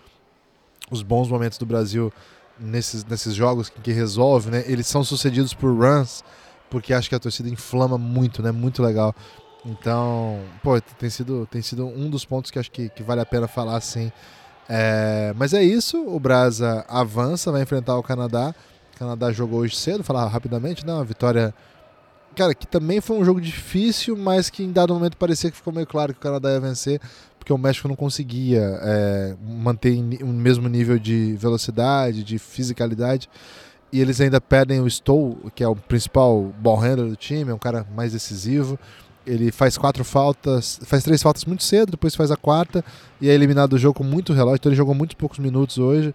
os 0.89 1.01
bons 1.01 1.27
momentos 1.27 1.57
do 1.57 1.65
Brasil 1.65 2.13
nesses, 2.59 3.03
nesses 3.03 3.33
jogos 3.33 3.69
que, 3.69 3.91
resolve, 3.91 4.49
né? 4.49 4.63
Eles 4.67 4.87
são 4.87 5.03
sucedidos 5.03 5.53
por 5.53 5.75
runs, 5.75 6.23
porque 6.69 6.93
acho 6.93 7.09
que 7.09 7.15
a 7.15 7.19
torcida 7.19 7.49
inflama 7.49 7.97
muito, 7.97 8.41
né? 8.41 8.51
Muito 8.51 8.81
legal. 8.81 9.13
Então, 9.65 10.41
pô, 10.61 10.79
tem 10.79 11.09
sido, 11.09 11.47
tem 11.49 11.61
sido 11.61 11.87
um 11.87 12.07
dos 12.07 12.23
pontos 12.23 12.51
que 12.51 12.59
acho 12.59 12.71
que, 12.71 12.87
que 12.89 13.01
vale 13.01 13.21
a 13.21 13.25
pena 13.25 13.47
falar, 13.47 13.81
sim. 13.81 14.11
É, 14.69 15.33
mas 15.35 15.53
é 15.53 15.63
isso, 15.63 16.07
o 16.07 16.19
Brasa 16.19 16.85
avança, 16.87 17.51
vai 17.51 17.63
enfrentar 17.63 17.97
o 17.97 18.03
Canadá. 18.03 18.53
O 18.95 18.99
Canadá 18.99 19.31
jogou 19.31 19.59
hoje 19.61 19.75
cedo, 19.75 20.03
falar 20.03 20.27
rapidamente, 20.27 20.85
né? 20.85 20.93
Uma 20.93 21.03
vitória. 21.03 21.53
Cara, 22.35 22.53
que 22.53 22.67
também 22.67 23.01
foi 23.01 23.17
um 23.17 23.25
jogo 23.25 23.41
difícil, 23.41 24.15
mas 24.15 24.49
que 24.49 24.61
em 24.63 24.71
dado 24.71 24.93
momento 24.93 25.17
parecia 25.17 25.49
que 25.49 25.57
ficou 25.57 25.73
meio 25.73 25.87
claro 25.87 26.13
que 26.13 26.19
o 26.19 26.21
Canadá 26.21 26.51
ia 26.51 26.59
vencer, 26.59 26.99
porque 27.39 27.51
o 27.51 27.57
México 27.57 27.87
não 27.87 27.95
conseguia 27.95 28.77
é, 28.81 29.35
manter 29.41 29.97
o 30.21 30.27
mesmo 30.27 30.67
nível 30.67 30.99
de 30.99 31.35
velocidade, 31.37 32.23
de 32.23 32.37
fisicalidade. 32.37 33.29
E 33.91 34.01
eles 34.01 34.19
ainda 34.19 34.41
perdem 34.41 34.81
o 34.81 34.87
Stoll, 34.87 35.37
que 35.55 35.63
é 35.63 35.67
o 35.67 35.75
principal 35.75 36.53
ball 36.59 36.75
handler 36.75 37.07
do 37.07 37.15
time, 37.15 37.51
é 37.51 37.53
um 37.53 37.59
cara 37.59 37.85
mais 37.95 38.11
decisivo 38.11 38.77
ele 39.25 39.51
faz 39.51 39.77
quatro 39.77 40.03
faltas, 40.03 40.79
faz 40.83 41.03
três 41.03 41.21
faltas 41.21 41.45
muito 41.45 41.63
cedo, 41.63 41.91
depois 41.91 42.15
faz 42.15 42.31
a 42.31 42.37
quarta 42.37 42.83
e 43.19 43.29
é 43.29 43.33
eliminado 43.33 43.71
do 43.71 43.77
jogo 43.77 43.97
com 43.97 44.03
muito 44.03 44.33
relógio. 44.33 44.57
Então 44.57 44.69
ele 44.69 44.77
jogou 44.77 44.93
muito 44.93 45.17
poucos 45.17 45.39
minutos 45.39 45.77
hoje. 45.77 46.13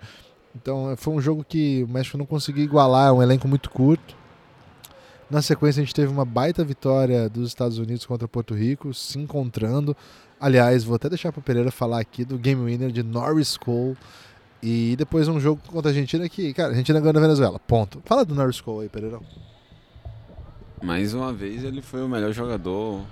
Então 0.54 0.94
foi 0.96 1.14
um 1.14 1.20
jogo 1.20 1.44
que 1.46 1.84
o 1.84 1.88
México 1.88 2.16
não 2.16 2.26
conseguiu 2.26 2.64
igualar, 2.64 3.08
é 3.08 3.12
um 3.12 3.22
elenco 3.22 3.48
muito 3.48 3.70
curto. 3.70 4.16
Na 5.30 5.42
sequência 5.42 5.80
a 5.80 5.84
gente 5.84 5.94
teve 5.94 6.12
uma 6.12 6.24
baita 6.24 6.64
vitória 6.64 7.28
dos 7.28 7.48
Estados 7.48 7.78
Unidos 7.78 8.04
contra 8.04 8.26
Porto 8.26 8.54
Rico, 8.54 8.92
se 8.92 9.18
encontrando. 9.18 9.96
Aliás, 10.40 10.82
vou 10.82 10.96
até 10.96 11.08
deixar 11.08 11.30
para 11.32 11.40
o 11.40 11.42
Pereira 11.42 11.70
falar 11.70 12.00
aqui 12.00 12.24
do 12.24 12.38
game 12.38 12.64
winner 12.64 12.90
de 12.90 13.02
Norris 13.02 13.56
Cole. 13.56 13.96
E 14.62 14.94
depois 14.96 15.28
um 15.28 15.38
jogo 15.40 15.60
contra 15.68 15.90
a 15.90 15.92
Argentina 15.92 16.28
que, 16.28 16.52
cara, 16.52 16.68
a 16.68 16.70
Argentina 16.72 16.98
ganhou 16.98 17.14
na 17.14 17.20
Venezuela. 17.20 17.58
Ponto. 17.58 18.02
Fala 18.04 18.24
do 18.24 18.34
Norris 18.34 18.60
Cole 18.60 18.84
aí, 18.84 18.88
Pereirão 18.88 19.22
mais 20.82 21.14
uma 21.14 21.32
vez 21.32 21.64
ele 21.64 21.82
foi 21.82 22.02
o 22.02 22.08
melhor 22.08 22.32
jogador 22.32 23.04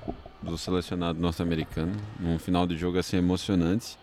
do 0.42 0.56
selecionado 0.56 1.20
norte-americano, 1.20 1.92
num 2.18 2.38
final 2.38 2.66
de 2.66 2.76
jogo 2.76 2.98
assim 2.98 3.16
emocionante. 3.16 3.98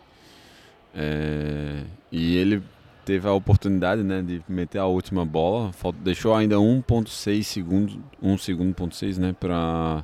É, 0.94 1.84
e 2.12 2.38
ele 2.38 2.62
teve 3.04 3.28
a 3.28 3.34
oportunidade 3.34 4.04
né, 4.04 4.22
de 4.22 4.42
meter 4.48 4.80
a 4.80 4.86
última 4.86 5.26
bola, 5.26 5.72
deixou 6.04 6.34
ainda 6.34 6.56
1.6 6.56 7.44
segundos, 7.44 7.98
1 8.22 8.38
segundo 8.38 8.74
ponto 8.74 8.96
6, 8.96 9.18
né, 9.18 9.36
para 9.40 10.04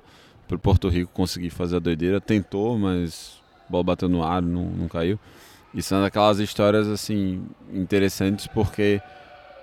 o 0.52 0.60
Porto 0.60 0.88
Rico 0.88 1.12
conseguir 1.14 1.50
fazer 1.50 1.78
a 1.78 1.80
doideira. 1.80 2.22
Tentou, 2.22 2.78
mas 2.78 3.42
a 3.68 3.72
bola 3.72 3.84
bateu 3.84 4.08
no 4.08 4.24
ar, 4.24 4.42
não, 4.42 4.66
não 4.66 4.88
caiu. 4.88 5.20
E 5.74 5.82
são 5.82 6.02
daquelas 6.02 6.40
histórias 6.40 6.88
assim 6.88 7.46
interessantes 7.74 8.46
porque 8.48 9.02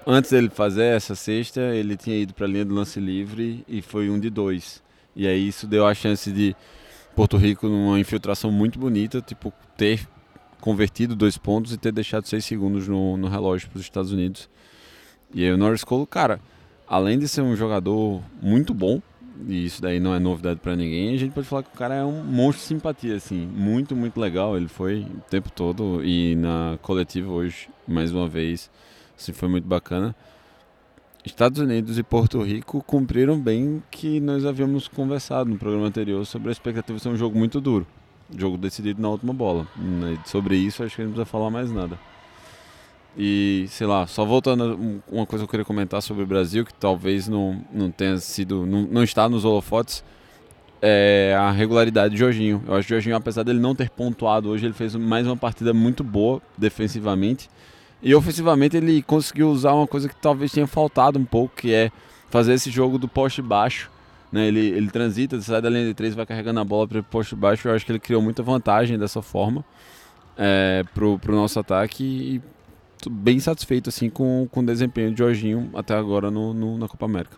antes 0.06 0.30
dele 0.30 0.48
fazer 0.48 0.84
essa 0.84 1.14
cesta, 1.14 1.60
ele 1.60 1.96
tinha 1.96 2.16
ido 2.16 2.34
para 2.34 2.46
a 2.46 2.48
linha 2.48 2.64
do 2.64 2.74
lance 2.74 2.98
livre 2.98 3.64
e 3.68 3.82
foi 3.82 4.10
um 4.10 4.18
de 4.18 4.30
dois. 4.30 4.82
E 5.14 5.26
aí 5.26 5.48
isso 5.48 5.66
deu 5.66 5.86
a 5.86 5.94
chance 5.94 6.30
de 6.30 6.54
Porto 7.14 7.36
Rico 7.36 7.68
numa 7.68 7.98
infiltração 7.98 8.52
muito 8.52 8.78
bonita, 8.78 9.20
tipo 9.20 9.52
ter 9.76 10.06
convertido 10.60 11.16
dois 11.16 11.36
pontos 11.36 11.72
e 11.72 11.78
ter 11.78 11.92
deixado 11.92 12.26
seis 12.26 12.44
segundos 12.44 12.86
no, 12.88 13.16
no 13.16 13.28
relógio 13.28 13.68
para 13.68 13.78
os 13.78 13.82
Estados 13.82 14.12
Unidos. 14.12 14.48
E 15.34 15.44
aí 15.44 15.52
o 15.52 15.56
Norris 15.56 15.84
Cole, 15.84 16.06
cara, 16.06 16.40
além 16.86 17.18
de 17.18 17.28
ser 17.28 17.42
um 17.42 17.54
jogador 17.54 18.22
muito 18.40 18.72
bom, 18.72 19.00
e 19.46 19.64
isso 19.64 19.80
daí 19.80 20.00
não 20.00 20.14
é 20.14 20.18
novidade 20.18 20.58
para 20.60 20.74
ninguém, 20.74 21.14
a 21.14 21.18
gente 21.18 21.32
pode 21.32 21.46
falar 21.46 21.62
que 21.62 21.74
o 21.74 21.78
cara 21.78 21.94
é 21.94 22.04
um 22.04 22.24
monstro 22.24 22.62
de 22.62 22.68
simpatia, 22.68 23.14
assim, 23.14 23.46
muito, 23.46 23.94
muito 23.94 24.18
legal. 24.18 24.56
Ele 24.56 24.68
foi 24.68 25.02
o 25.02 25.20
tempo 25.30 25.50
todo 25.50 26.04
e 26.04 26.34
na 26.34 26.78
coletiva 26.82 27.30
hoje, 27.30 27.68
mais 27.86 28.12
uma 28.12 28.28
vez, 28.28 28.70
Assim, 29.18 29.32
foi 29.32 29.48
muito 29.48 29.66
bacana. 29.66 30.14
Estados 31.24 31.58
Unidos 31.58 31.98
e 31.98 32.02
Porto 32.02 32.40
Rico 32.42 32.82
cumpriram 32.86 33.38
bem 33.38 33.82
que 33.90 34.20
nós 34.20 34.46
havíamos 34.46 34.86
conversado 34.86 35.50
no 35.50 35.58
programa 35.58 35.86
anterior 35.86 36.24
sobre 36.24 36.48
a 36.48 36.52
expectativa 36.52 36.96
de 36.96 37.02
ser 37.02 37.08
um 37.08 37.16
jogo 37.16 37.36
muito 37.36 37.60
duro. 37.60 37.86
Jogo 38.36 38.56
decidido 38.56 39.02
na 39.02 39.08
última 39.08 39.32
bola. 39.32 39.66
Sobre 40.24 40.56
isso, 40.56 40.84
acho 40.84 40.94
que 40.94 41.02
não 41.02 41.10
precisa 41.10 41.26
falar 41.26 41.50
mais 41.50 41.72
nada. 41.72 41.98
E, 43.16 43.66
sei 43.68 43.86
lá, 43.86 44.06
só 44.06 44.24
voltando 44.24 45.02
uma 45.10 45.26
coisa 45.26 45.44
que 45.44 45.48
eu 45.48 45.50
queria 45.50 45.64
comentar 45.64 46.00
sobre 46.00 46.22
o 46.22 46.26
Brasil, 46.26 46.64
que 46.64 46.72
talvez 46.72 47.26
não, 47.26 47.64
não 47.72 47.90
tenha 47.90 48.16
sido, 48.18 48.64
não, 48.64 48.82
não 48.82 49.02
está 49.02 49.28
nos 49.28 49.44
holofotes, 49.44 50.04
é 50.80 51.34
a 51.36 51.50
regularidade 51.50 52.14
de 52.14 52.20
Jorginho. 52.20 52.62
Eu 52.66 52.74
acho 52.74 52.86
que 52.86 52.92
o 52.92 52.96
Jorginho, 52.96 53.16
apesar 53.16 53.42
dele 53.42 53.58
não 53.58 53.74
ter 53.74 53.90
pontuado 53.90 54.48
hoje, 54.48 54.66
ele 54.66 54.74
fez 54.74 54.94
mais 54.94 55.26
uma 55.26 55.36
partida 55.36 55.74
muito 55.74 56.04
boa 56.04 56.40
defensivamente 56.56 57.50
e 58.02 58.14
ofensivamente 58.14 58.76
ele 58.76 59.02
conseguiu 59.02 59.50
usar 59.50 59.72
uma 59.72 59.86
coisa 59.86 60.08
que 60.08 60.16
talvez 60.16 60.52
tenha 60.52 60.66
faltado 60.66 61.18
um 61.18 61.24
pouco, 61.24 61.56
que 61.56 61.72
é 61.72 61.90
fazer 62.30 62.52
esse 62.54 62.70
jogo 62.70 62.98
do 62.98 63.08
poste 63.08 63.42
baixo. 63.42 63.90
Né? 64.30 64.46
Ele, 64.46 64.60
ele 64.60 64.90
transita, 64.90 65.40
sai 65.40 65.60
da 65.60 65.68
linha 65.70 65.86
de 65.86 65.94
três, 65.94 66.14
vai 66.14 66.26
carregando 66.26 66.60
a 66.60 66.64
bola 66.64 66.86
para 66.86 67.00
o 67.00 67.02
poste 67.02 67.34
baixo. 67.34 67.68
Eu 67.68 67.74
acho 67.74 67.84
que 67.84 67.92
ele 67.92 67.98
criou 67.98 68.22
muita 68.22 68.42
vantagem 68.42 68.98
dessa 68.98 69.20
forma 69.20 69.64
é, 70.36 70.84
pro, 70.94 71.18
pro 71.18 71.34
nosso 71.34 71.58
ataque 71.58 72.04
e 72.04 72.42
tô 73.02 73.10
bem 73.10 73.40
satisfeito 73.40 73.88
assim 73.88 74.08
com, 74.08 74.46
com 74.50 74.60
o 74.60 74.66
desempenho 74.66 75.10
de 75.10 75.18
Jorginho 75.18 75.70
até 75.74 75.94
agora 75.94 76.30
no, 76.30 76.54
no 76.54 76.78
na 76.78 76.86
Copa 76.86 77.06
América. 77.06 77.36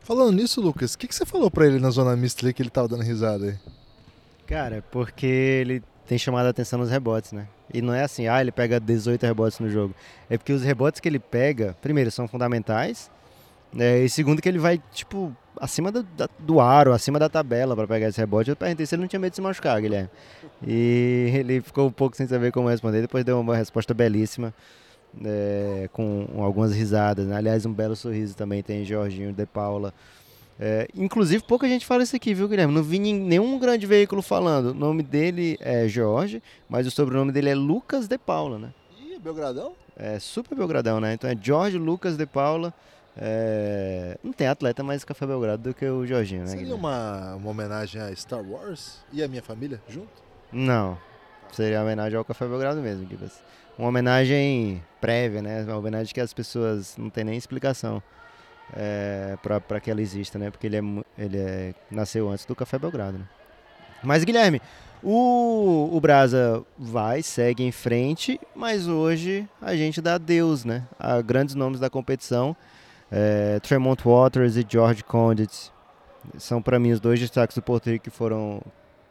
Falando 0.00 0.32
nisso, 0.32 0.60
Lucas, 0.60 0.94
o 0.94 0.98
que, 0.98 1.06
que 1.06 1.14
você 1.14 1.24
falou 1.24 1.50
para 1.50 1.66
ele 1.66 1.78
na 1.78 1.90
zona 1.90 2.16
mista 2.16 2.44
ali 2.44 2.52
que 2.52 2.60
ele 2.60 2.70
tava 2.70 2.88
dando 2.88 3.02
risada 3.02 3.46
aí? 3.46 3.54
Cara, 4.46 4.84
porque 4.90 5.26
ele 5.26 5.82
tem 6.10 6.18
chamado 6.18 6.46
a 6.46 6.48
atenção 6.48 6.76
nos 6.76 6.90
rebotes, 6.90 7.30
né? 7.30 7.46
E 7.72 7.80
não 7.80 7.94
é 7.94 8.02
assim, 8.02 8.26
ah, 8.26 8.40
ele 8.40 8.50
pega 8.50 8.80
18 8.80 9.24
rebotes 9.24 9.60
no 9.60 9.70
jogo. 9.70 9.94
É 10.28 10.36
porque 10.36 10.52
os 10.52 10.60
rebotes 10.60 10.98
que 11.00 11.08
ele 11.08 11.20
pega, 11.20 11.76
primeiro, 11.80 12.10
são 12.10 12.26
fundamentais. 12.26 13.08
Né? 13.72 14.00
E 14.00 14.08
segundo, 14.08 14.42
que 14.42 14.48
ele 14.48 14.58
vai, 14.58 14.82
tipo, 14.90 15.32
acima 15.56 15.92
do, 15.92 16.04
do 16.36 16.60
aro, 16.60 16.92
acima 16.92 17.16
da 17.16 17.28
tabela 17.28 17.76
para 17.76 17.86
pegar 17.86 18.08
esse 18.08 18.18
rebote. 18.18 18.50
Eu 18.50 18.56
perguntei 18.56 18.86
se 18.86 18.96
ele 18.96 19.02
não 19.02 19.08
tinha 19.08 19.20
medo 19.20 19.30
de 19.30 19.36
se 19.36 19.40
machucar, 19.40 19.80
Guilherme. 19.80 20.10
E 20.66 21.30
ele 21.38 21.60
ficou 21.60 21.86
um 21.86 21.92
pouco 21.92 22.16
sem 22.16 22.26
saber 22.26 22.50
como 22.50 22.68
responder. 22.68 23.02
Depois 23.02 23.24
deu 23.24 23.38
uma 23.38 23.56
resposta 23.56 23.94
belíssima, 23.94 24.52
é, 25.24 25.88
com 25.92 26.26
algumas 26.38 26.74
risadas. 26.74 27.24
Né? 27.28 27.36
Aliás, 27.36 27.64
um 27.64 27.72
belo 27.72 27.94
sorriso 27.94 28.36
também 28.36 28.64
tem 28.64 28.84
Jorginho 28.84 29.32
de 29.32 29.46
Paula. 29.46 29.94
É, 30.62 30.86
inclusive, 30.94 31.42
pouca 31.42 31.66
gente 31.66 31.86
fala 31.86 32.02
isso 32.02 32.14
aqui, 32.14 32.34
viu, 32.34 32.46
Guilherme? 32.46 32.74
Não 32.74 32.82
vi 32.82 32.98
nenhum 32.98 33.58
grande 33.58 33.86
veículo 33.86 34.20
falando. 34.20 34.72
O 34.72 34.74
nome 34.74 35.02
dele 35.02 35.56
é 35.58 35.88
Jorge, 35.88 36.42
mas 36.68 36.86
o 36.86 36.90
sobrenome 36.90 37.32
dele 37.32 37.48
é 37.48 37.54
Lucas 37.54 38.06
de 38.06 38.18
Paula, 38.18 38.58
né? 38.58 38.74
Ih, 39.00 39.18
Belgradão? 39.18 39.72
É 39.96 40.18
super 40.18 40.54
Belgradão, 40.54 41.00
né? 41.00 41.14
Então 41.14 41.30
é 41.30 41.36
Jorge 41.40 41.78
Lucas 41.78 42.14
de 42.14 42.26
Paula. 42.26 42.74
É... 43.16 44.18
Não 44.22 44.34
tem 44.34 44.48
atleta 44.48 44.82
mais 44.82 45.02
Café 45.02 45.26
Belgrado 45.26 45.62
do 45.62 45.74
que 45.74 45.86
o 45.86 46.06
Jorginho, 46.06 46.42
né? 46.42 46.48
Seria 46.48 46.74
uma, 46.74 47.36
uma 47.36 47.50
homenagem 47.50 47.98
a 47.98 48.14
Star 48.14 48.42
Wars 48.42 48.98
e 49.10 49.22
a 49.22 49.28
minha 49.28 49.42
família 49.42 49.80
junto? 49.88 50.22
Não. 50.52 50.98
Seria 51.52 51.78
uma 51.78 51.84
homenagem 51.84 52.18
ao 52.18 52.24
Café 52.24 52.46
Belgrado 52.46 52.82
mesmo, 52.82 53.08
Gibas. 53.08 53.42
Uma 53.78 53.88
homenagem 53.88 54.82
prévia, 55.00 55.40
né? 55.40 55.64
Uma 55.64 55.78
homenagem 55.78 56.12
que 56.12 56.20
as 56.20 56.34
pessoas 56.34 56.98
não 56.98 57.08
tem 57.08 57.24
nem 57.24 57.38
explicação 57.38 58.02
é, 58.76 59.36
para 59.42 59.80
que 59.80 59.90
ela 59.90 60.00
exista, 60.00 60.38
né? 60.38 60.50
Porque 60.50 60.66
ele, 60.66 60.76
é, 60.76 60.82
ele 61.18 61.38
é, 61.38 61.74
nasceu 61.90 62.28
antes 62.28 62.44
do 62.44 62.54
Café 62.54 62.78
Belgrado, 62.78 63.18
né? 63.18 63.24
Mas, 64.02 64.24
Guilherme, 64.24 64.62
o, 65.02 65.90
o 65.92 66.00
Brasa 66.00 66.64
vai, 66.78 67.22
segue 67.22 67.62
em 67.62 67.72
frente, 67.72 68.40
mas 68.54 68.86
hoje 68.86 69.48
a 69.60 69.74
gente 69.76 70.00
dá 70.00 70.14
adeus, 70.14 70.64
né? 70.64 70.84
A 70.98 71.20
grandes 71.20 71.54
nomes 71.54 71.80
da 71.80 71.90
competição 71.90 72.56
é, 73.10 73.58
Tremont 73.60 74.02
Waters 74.04 74.56
e 74.56 74.64
George 74.66 75.02
Condit 75.02 75.72
são 76.38 76.62
para 76.62 76.78
mim 76.78 76.92
os 76.92 77.00
dois 77.00 77.18
destaques 77.18 77.56
do 77.56 77.62
Porto 77.62 77.90
Rico 77.90 78.04
que 78.04 78.10
foram 78.10 78.62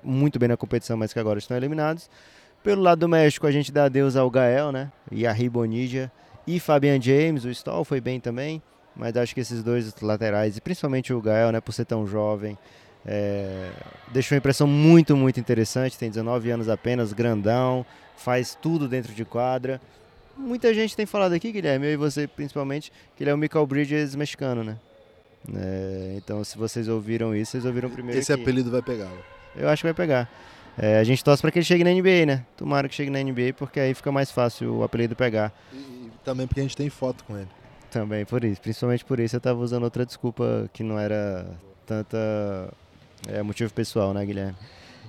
muito 0.01 0.39
bem 0.39 0.47
na 0.47 0.55
competição, 0.55 0.95
mas 0.95 1.11
que 1.11 1.19
agora 1.19 1.39
estão 1.39 1.57
eliminados. 1.57 2.09
Pelo 2.63 2.81
lado 2.81 2.99
do 2.99 3.09
México, 3.09 3.45
a 3.45 3.51
gente 3.51 3.71
dá 3.71 3.85
adeus 3.85 4.15
ao 4.15 4.29
Gael, 4.29 4.71
né? 4.71 4.91
E 5.11 5.25
a 5.25 5.31
Ribonija 5.31 6.11
e 6.47 6.59
Fabian 6.59 7.01
James. 7.01 7.45
O 7.45 7.49
Stall 7.49 7.83
foi 7.83 7.99
bem 7.99 8.19
também, 8.19 8.61
mas 8.99 9.17
acho 9.17 9.33
que 9.33 9.39
esses 9.39 9.63
dois 9.63 9.95
laterais, 10.01 10.57
e 10.57 10.61
principalmente 10.61 11.11
o 11.11 11.19
Gael, 11.19 11.51
né? 11.51 11.59
Por 11.59 11.71
ser 11.71 11.85
tão 11.85 12.05
jovem, 12.05 12.55
é, 13.05 13.71
deixou 14.11 14.35
uma 14.35 14.39
impressão 14.39 14.67
muito, 14.67 15.17
muito 15.17 15.39
interessante. 15.39 15.97
Tem 15.97 16.09
19 16.09 16.51
anos 16.51 16.69
apenas, 16.69 17.13
grandão, 17.13 17.83
faz 18.15 18.55
tudo 18.61 18.87
dentro 18.87 19.13
de 19.13 19.25
quadra 19.25 19.81
muita 20.39 20.73
gente 20.73 20.95
tem 20.95 21.05
falado 21.05 21.33
aqui, 21.33 21.51
Guilherme, 21.51 21.87
eu 21.87 21.93
e 21.93 21.97
você 21.97 22.25
principalmente, 22.25 22.91
que 23.15 23.23
ele 23.23 23.29
é 23.29 23.33
o 23.33 23.37
Michael 23.37 23.67
Bridges 23.67 24.15
mexicano, 24.15 24.63
né? 24.63 24.77
É, 25.55 26.13
então, 26.17 26.43
se 26.43 26.57
vocês 26.57 26.87
ouviram 26.87 27.35
isso, 27.35 27.51
vocês 27.51 27.65
ouviram 27.65 27.89
primeiro. 27.89 28.19
Esse 28.19 28.31
aqui. 28.33 28.41
apelido 28.41 28.71
vai 28.71 28.81
pegar. 28.81 29.11
Eu 29.55 29.69
acho 29.69 29.81
que 29.81 29.87
vai 29.87 29.93
pegar. 29.93 30.29
É, 30.77 30.97
a 30.97 31.03
gente 31.03 31.23
torce 31.23 31.41
para 31.41 31.51
que 31.51 31.59
ele 31.59 31.65
chegue 31.65 31.83
na 31.83 31.91
NBA, 31.91 32.25
né? 32.25 32.45
Tomara 32.55 32.87
que 32.87 32.95
chegue 32.95 33.09
na 33.09 33.21
NBA, 33.21 33.53
porque 33.57 33.79
aí 33.79 33.93
fica 33.93 34.11
mais 34.11 34.31
fácil 34.31 34.75
o 34.75 34.83
apelido 34.83 35.15
pegar. 35.15 35.51
E, 35.73 35.75
e 35.75 36.11
também 36.23 36.47
porque 36.47 36.61
a 36.61 36.63
gente 36.63 36.77
tem 36.77 36.89
foto 36.89 37.23
com 37.25 37.37
ele. 37.37 37.47
Também 37.91 38.25
por 38.25 38.43
isso. 38.43 38.61
Principalmente 38.61 39.03
por 39.03 39.19
isso 39.19 39.35
eu 39.35 39.39
estava 39.39 39.59
usando 39.59 39.83
outra 39.83 40.05
desculpa 40.05 40.69
que 40.73 40.83
não 40.83 40.99
era 40.99 41.45
tanta 41.85 42.17
é, 43.27 43.41
motivo 43.41 43.73
pessoal, 43.73 44.13
né, 44.13 44.25
Guilherme? 44.25 44.55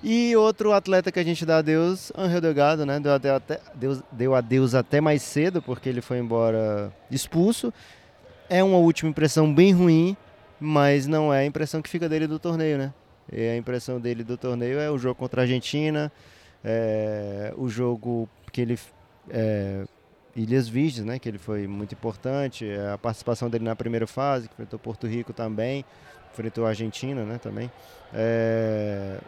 E 0.03 0.35
outro 0.35 0.73
atleta 0.73 1.13
que 1.13 1.19
a 1.19 1.25
gente 1.25 1.45
dá 1.45 1.59
adeus, 1.59 2.11
Angel 2.17 2.41
Delgado, 2.41 2.87
né? 2.87 2.99
Deu, 2.99 3.13
adeus 3.13 3.37
até, 3.37 3.61
deu, 3.75 4.03
deu 4.11 4.35
adeus 4.35 4.75
até 4.75 4.99
mais 4.99 5.21
cedo, 5.21 5.61
porque 5.61 5.89
ele 5.91 6.01
foi 6.01 6.19
embora 6.19 6.91
expulso. 7.11 7.73
É 8.49 8.65
uma 8.65 8.79
última 8.79 9.11
impressão 9.11 9.53
bem 9.53 9.73
ruim, 9.73 10.17
mas 10.59 11.07
não 11.07 11.33
é 11.33 11.41
a 11.41 11.45
impressão 11.45 11.83
que 11.83 11.91
fica 11.91 12.09
dele 12.09 12.27
do 12.27 12.39
torneio, 12.39 12.79
né? 12.79 12.95
E 13.31 13.43
a 13.43 13.57
impressão 13.57 14.01
dele 14.01 14.25
do 14.25 14.39
torneio 14.39 14.81
é 14.81 14.91
o 14.91 14.97
jogo 14.97 15.17
contra 15.17 15.43
a 15.43 15.45
Argentina, 15.45 16.11
é, 16.65 17.53
o 17.57 17.69
jogo 17.69 18.27
que 18.51 18.63
ele. 18.63 18.79
É, 19.29 19.85
Ilhas 20.35 20.69
Virgens, 20.69 21.05
né? 21.05 21.19
Que 21.19 21.29
ele 21.29 21.39
foi 21.39 21.67
muito 21.67 21.95
importante, 21.95 22.67
a 22.93 22.99
participação 22.99 23.49
dele 23.51 23.65
na 23.65 23.77
primeira 23.77 24.07
fase, 24.07 24.49
que 24.49 24.55
enfrentou 24.55 24.79
Porto 24.79 25.07
Rico 25.07 25.33
também, 25.33 25.85
enfrentou 26.33 26.67
a 26.67 26.71
Argentina, 26.71 27.25
né? 27.25 27.39
Também. 27.39 27.71
É, 28.13 29.19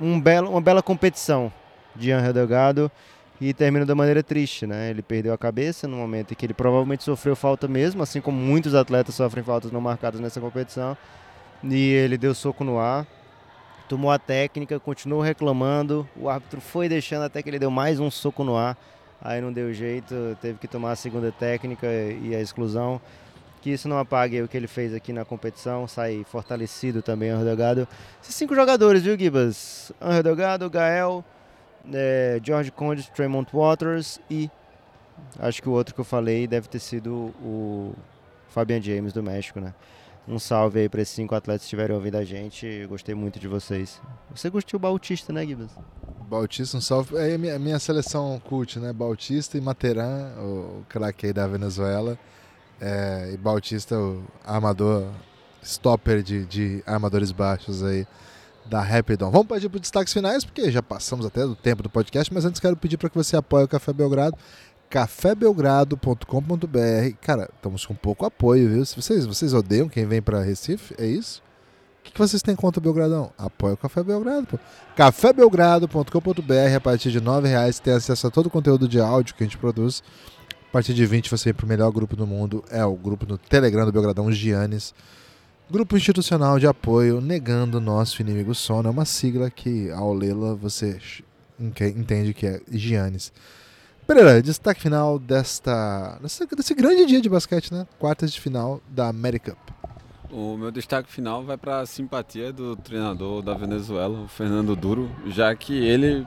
um 0.00 0.20
belo, 0.20 0.50
uma 0.50 0.60
bela 0.60 0.82
competição 0.82 1.52
de 1.94 2.12
Angel 2.12 2.32
Delgado 2.32 2.90
e 3.40 3.52
termina 3.52 3.86
da 3.86 3.94
maneira 3.94 4.22
triste, 4.22 4.66
né? 4.66 4.90
Ele 4.90 5.02
perdeu 5.02 5.32
a 5.32 5.38
cabeça 5.38 5.86
no 5.86 5.96
momento 5.96 6.32
em 6.32 6.34
que 6.34 6.46
ele 6.46 6.54
provavelmente 6.54 7.04
sofreu 7.04 7.36
falta 7.36 7.68
mesmo, 7.68 8.02
assim 8.02 8.20
como 8.20 8.38
muitos 8.38 8.74
atletas 8.74 9.14
sofrem 9.14 9.44
faltas 9.44 9.70
não 9.70 9.80
marcadas 9.80 10.20
nessa 10.20 10.40
competição. 10.40 10.96
E 11.62 11.92
ele 11.92 12.16
deu 12.16 12.34
soco 12.34 12.62
no 12.62 12.78
ar, 12.78 13.06
tomou 13.88 14.10
a 14.10 14.18
técnica, 14.18 14.78
continuou 14.78 15.20
reclamando. 15.20 16.08
O 16.16 16.28
árbitro 16.28 16.60
foi 16.60 16.88
deixando 16.88 17.22
até 17.22 17.42
que 17.42 17.50
ele 17.50 17.58
deu 17.58 17.70
mais 17.70 17.98
um 17.98 18.10
soco 18.10 18.44
no 18.44 18.56
ar. 18.56 18.76
Aí 19.20 19.40
não 19.40 19.52
deu 19.52 19.72
jeito, 19.72 20.14
teve 20.40 20.58
que 20.58 20.68
tomar 20.68 20.92
a 20.92 20.96
segunda 20.96 21.32
técnica 21.32 21.86
e 21.86 22.34
a 22.34 22.40
exclusão 22.40 23.00
que 23.60 23.70
isso 23.70 23.88
não 23.88 23.98
apague 23.98 24.40
o 24.40 24.48
que 24.48 24.56
ele 24.56 24.66
fez 24.66 24.94
aqui 24.94 25.12
na 25.12 25.24
competição, 25.24 25.86
sai 25.88 26.24
fortalecido 26.24 27.02
também 27.02 27.30
Angel 27.30 27.44
Delgado. 27.44 27.88
Esses 28.22 28.34
cinco 28.34 28.54
jogadores, 28.54 29.02
viu, 29.02 29.18
Gibas? 29.18 29.92
Angel 30.00 30.22
Delgado, 30.22 30.70
Gael, 30.70 31.24
é, 31.92 32.40
George 32.42 32.70
Conde, 32.70 33.10
Tremont 33.10 33.50
Waters 33.52 34.20
e 34.30 34.50
acho 35.38 35.60
que 35.60 35.68
o 35.68 35.72
outro 35.72 35.94
que 35.94 36.00
eu 36.00 36.04
falei 36.04 36.46
deve 36.46 36.68
ter 36.68 36.78
sido 36.78 37.34
o 37.42 37.94
Fabian 38.48 38.80
James 38.80 39.12
do 39.12 39.22
México, 39.22 39.60
né? 39.60 39.74
Um 40.26 40.38
salve 40.38 40.80
aí 40.80 40.88
para 40.88 41.00
esses 41.00 41.14
cinco 41.14 41.34
atletas 41.34 41.62
que 41.62 41.66
estiverem 41.66 41.96
ouvindo 41.96 42.16
a 42.16 42.24
gente. 42.24 42.86
Gostei 42.86 43.14
muito 43.14 43.38
de 43.40 43.48
vocês. 43.48 44.00
Você 44.30 44.50
gostou 44.50 44.76
o 44.76 44.80
Bautista, 44.80 45.32
né, 45.32 45.44
Gibas? 45.44 45.70
Bautista, 46.28 46.76
um 46.76 46.80
salve. 46.80 47.16
É 47.16 47.34
a 47.34 47.58
minha, 47.58 47.78
seleção 47.78 48.40
cult, 48.44 48.78
né? 48.78 48.92
Bautista 48.92 49.56
e 49.56 49.60
Materan, 49.60 50.32
o 50.38 50.84
craque 50.88 51.26
aí 51.26 51.32
da 51.32 51.46
Venezuela. 51.46 52.18
É, 52.80 53.30
e 53.32 53.36
Bautista, 53.36 53.98
o 53.98 54.22
armador, 54.44 55.08
stopper 55.62 56.22
de, 56.22 56.44
de 56.44 56.82
armadores 56.86 57.32
baixos 57.32 57.82
aí 57.82 58.06
da 58.66 58.82
Rapidon. 58.82 59.30
Vamos 59.30 59.48
partir 59.48 59.68
para 59.68 59.76
os 59.76 59.80
destaques 59.80 60.12
finais, 60.12 60.44
porque 60.44 60.70
já 60.70 60.82
passamos 60.82 61.24
até 61.24 61.42
do 61.42 61.56
tempo 61.56 61.82
do 61.82 61.88
podcast, 61.88 62.32
mas 62.32 62.44
antes 62.44 62.60
quero 62.60 62.76
pedir 62.76 62.98
para 62.98 63.08
que 63.08 63.16
você 63.16 63.36
apoie 63.36 63.64
o 63.64 63.68
Café 63.68 63.92
Belgrado, 63.92 64.36
cafébelgrado.com.br. 64.90 67.16
Cara, 67.22 67.48
estamos 67.56 67.86
com 67.86 67.94
pouco 67.94 68.26
apoio, 68.26 68.68
viu? 68.68 68.84
Se 68.84 68.94
vocês, 68.94 69.24
vocês 69.24 69.54
odeiam 69.54 69.88
quem 69.88 70.06
vem 70.06 70.20
para 70.20 70.42
Recife, 70.42 70.94
é 70.98 71.06
isso? 71.06 71.42
Que, 72.08 72.12
que 72.12 72.18
vocês 72.18 72.42
têm 72.42 72.56
contra 72.56 72.80
o 72.80 72.82
Belgradão? 72.82 73.30
Apoie 73.36 73.74
o 73.74 73.76
Café 73.76 74.02
Belgrado, 74.02 74.46
pô. 74.46 74.58
cafébelgrado.com.br, 74.96 76.76
a 76.76 76.80
partir 76.80 77.10
de 77.10 77.18
R$ 77.18 77.24
reais 77.46 77.78
tem 77.78 77.92
acesso 77.92 78.26
a 78.26 78.30
todo 78.30 78.46
o 78.46 78.50
conteúdo 78.50 78.88
de 78.88 78.98
áudio 78.98 79.34
que 79.34 79.42
a 79.42 79.46
gente 79.46 79.58
produz 79.58 80.02
a 80.68 80.72
partir 80.72 80.94
de 80.94 81.04
20 81.04 81.30
você 81.30 81.50
ir 81.50 81.54
para 81.54 81.64
o 81.64 81.68
melhor 81.68 81.90
grupo 81.90 82.16
do 82.16 82.26
mundo. 82.26 82.64
É 82.70 82.84
o 82.84 82.94
grupo 82.94 83.26
no 83.26 83.38
Telegram 83.38 83.84
do 83.84 83.92
Belgradão 83.92 84.30
Giannis. 84.32 84.94
Grupo 85.70 85.96
institucional 85.96 86.58
de 86.58 86.66
apoio 86.66 87.20
negando 87.20 87.80
nosso 87.80 88.22
inimigo 88.22 88.54
sono. 88.54 88.88
É 88.88 88.90
uma 88.90 89.04
sigla 89.04 89.50
que, 89.50 89.90
ao 89.90 90.12
lê-la, 90.14 90.54
você 90.54 90.98
entende 91.60 92.32
que 92.32 92.46
é 92.46 92.60
Giannis. 92.70 93.32
Pereira, 94.06 94.42
destaque 94.42 94.80
final 94.80 95.18
desta, 95.18 96.18
desse 96.56 96.74
grande 96.74 97.04
dia 97.04 97.20
de 97.20 97.28
basquete, 97.28 97.72
né? 97.72 97.86
Quartas 97.98 98.32
de 98.32 98.40
final 98.40 98.80
da 98.88 99.08
America 99.08 99.52
Cup. 99.52 99.97
O 100.30 100.58
meu 100.58 100.70
destaque 100.70 101.10
final 101.10 101.42
vai 101.42 101.56
para 101.56 101.80
a 101.80 101.86
simpatia 101.86 102.52
do 102.52 102.76
treinador 102.76 103.40
da 103.40 103.54
Venezuela, 103.54 104.20
o 104.20 104.28
Fernando 104.28 104.76
Duro, 104.76 105.10
já 105.26 105.54
que 105.54 105.72
ele 105.72 106.26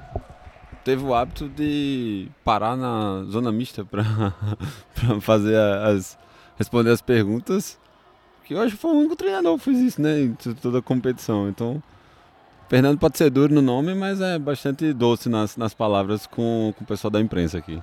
teve 0.84 1.04
o 1.04 1.14
hábito 1.14 1.48
de 1.48 2.28
parar 2.44 2.76
na 2.76 3.24
zona 3.26 3.52
mista 3.52 3.86
para 3.86 4.04
fazer 5.22 5.56
as 5.56 6.18
responder 6.58 6.90
as 6.90 7.02
perguntas. 7.02 7.80
Que 8.44 8.56
eu 8.56 8.62
acho 8.62 8.76
que 8.76 8.82
foi 8.82 8.92
o 8.92 8.98
único 8.98 9.16
treinador 9.16 9.58
que 9.58 9.66
fez 9.66 9.78
isso, 9.80 10.02
né? 10.02 10.20
Em 10.20 10.34
toda 10.34 10.80
a 10.80 10.82
competição. 10.82 11.48
Então, 11.48 11.82
Fernando 12.68 12.98
pode 12.98 13.18
ser 13.18 13.30
duro 13.30 13.54
no 13.54 13.62
nome, 13.62 13.94
mas 13.94 14.20
é 14.20 14.40
bastante 14.40 14.92
doce 14.94 15.30
nas, 15.30 15.58
nas 15.58 15.74
palavras 15.74 16.26
com, 16.26 16.74
com 16.76 16.84
o 16.84 16.88
pessoal 16.88 17.12
da 17.12 17.22
imprensa 17.22 17.60
aqui. 17.60 17.82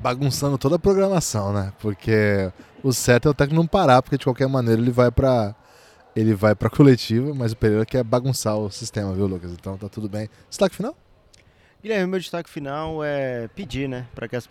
Bagunçando 0.00 0.56
toda 0.56 0.76
a 0.76 0.78
programação, 0.78 1.52
né? 1.52 1.72
Porque 1.80 2.52
o 2.82 2.92
certo 2.92 3.28
é 3.28 3.30
o 3.30 3.34
técnico 3.34 3.60
não 3.60 3.66
parar, 3.66 4.02
porque 4.02 4.16
de 4.16 4.24
qualquer 4.24 4.48
maneira 4.48 4.80
ele 4.80 4.90
vai 4.90 5.10
para 5.10 5.54
ele 6.14 6.34
vai 6.34 6.54
para 6.54 6.68
coletiva, 6.70 7.34
mas 7.34 7.52
o 7.52 7.56
Pereira 7.56 7.86
quer 7.86 8.02
bagunçar 8.02 8.56
o 8.56 8.70
sistema, 8.70 9.12
viu, 9.14 9.26
Lucas? 9.26 9.52
Então 9.52 9.76
tá 9.76 9.88
tudo 9.88 10.08
bem. 10.08 10.28
Destaque 10.48 10.74
final? 10.74 10.96
Guilherme, 11.82 12.06
meu 12.06 12.20
destaque 12.20 12.50
final 12.50 13.02
é 13.02 13.48
pedir, 13.48 13.88
né, 13.88 14.06
para 14.14 14.28
que 14.28 14.36
as 14.36 14.46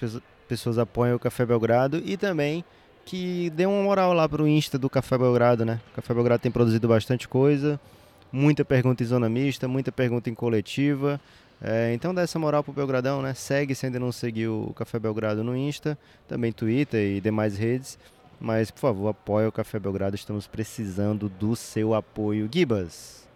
pessoas 0.48 0.80
apoiem 0.80 1.14
o 1.14 1.20
Café 1.20 1.46
Belgrado 1.46 2.02
e 2.04 2.18
também 2.18 2.66
que 3.06 3.50
dê 3.52 3.66
uma 3.66 3.82
moral 3.84 4.14
lá 4.14 4.28
pro 4.28 4.48
Insta 4.48 4.78
do 4.78 4.90
Café 4.90 5.18
Belgrado, 5.18 5.66
né? 5.66 5.80
O 5.92 5.96
Café 5.96 6.14
Belgrado 6.14 6.42
tem 6.42 6.52
produzido 6.52 6.88
bastante 6.88 7.28
coisa. 7.28 7.80
muita 8.32 8.64
pergunta 8.64 9.02
em 9.02 9.06
zona 9.06 9.28
mista, 9.28 9.68
muita 9.68 9.92
pergunta 9.92 10.30
em 10.30 10.36
coletiva. 10.36 11.20
É, 11.62 11.92
então 11.94 12.14
dá 12.14 12.22
essa 12.22 12.40
moral 12.40 12.64
pro 12.64 12.72
Belgradão, 12.72 13.22
né? 13.22 13.34
Segue 13.34 13.74
se 13.74 13.86
ainda 13.86 14.00
não 14.00 14.12
seguiu 14.12 14.66
o 14.70 14.74
Café 14.74 15.00
Belgrado 15.00 15.44
no 15.44 15.58
Insta, 15.58 15.98
também 16.28 16.52
Twitter 16.52 17.18
e 17.18 17.22
demais 17.22 17.58
redes. 17.58 17.98
Mas, 18.40 18.72
por 18.72 18.80
favor, 18.80 19.10
apoie 19.10 19.46
o 19.48 19.52
Café 19.52 19.80
Belgrado, 19.80 20.16
estamos 20.16 20.48
precisando 20.48 21.28
do 21.28 21.56
seu 21.56 21.94
apoio. 21.94 22.50
Gibas, 22.52 23.28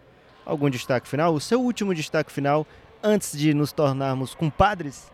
algum 0.46 0.70
destaque 0.70 1.06
final? 1.06 1.34
O 1.34 1.40
seu 1.40 1.60
último 1.60 1.94
destaque 1.94 2.32
final 2.32 2.66
antes 3.02 3.36
de 3.36 3.52
nos 3.52 3.70
tornarmos 3.70 4.34
compadres? 4.34 5.12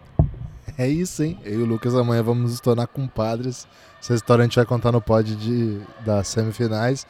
É 0.79 0.87
isso, 0.89 1.25
hein? 1.25 1.39
Eu 1.45 1.61
e 1.61 1.63
o 1.65 1.67
Lucas 1.67 1.95
amanhã 1.95 2.23
vamos 2.23 2.53
nos 2.53 2.61
tornar 2.61 2.87
compadres. 2.87 3.67
Essa 4.01 4.15
história 4.15 4.43
a 4.43 4.47
gente 4.47 4.57
vai 4.57 4.65
contar 4.65 4.93
no 4.93 5.01
pod 5.01 5.35
de, 5.35 5.81
das 6.05 6.29
semifinais. 6.29 7.05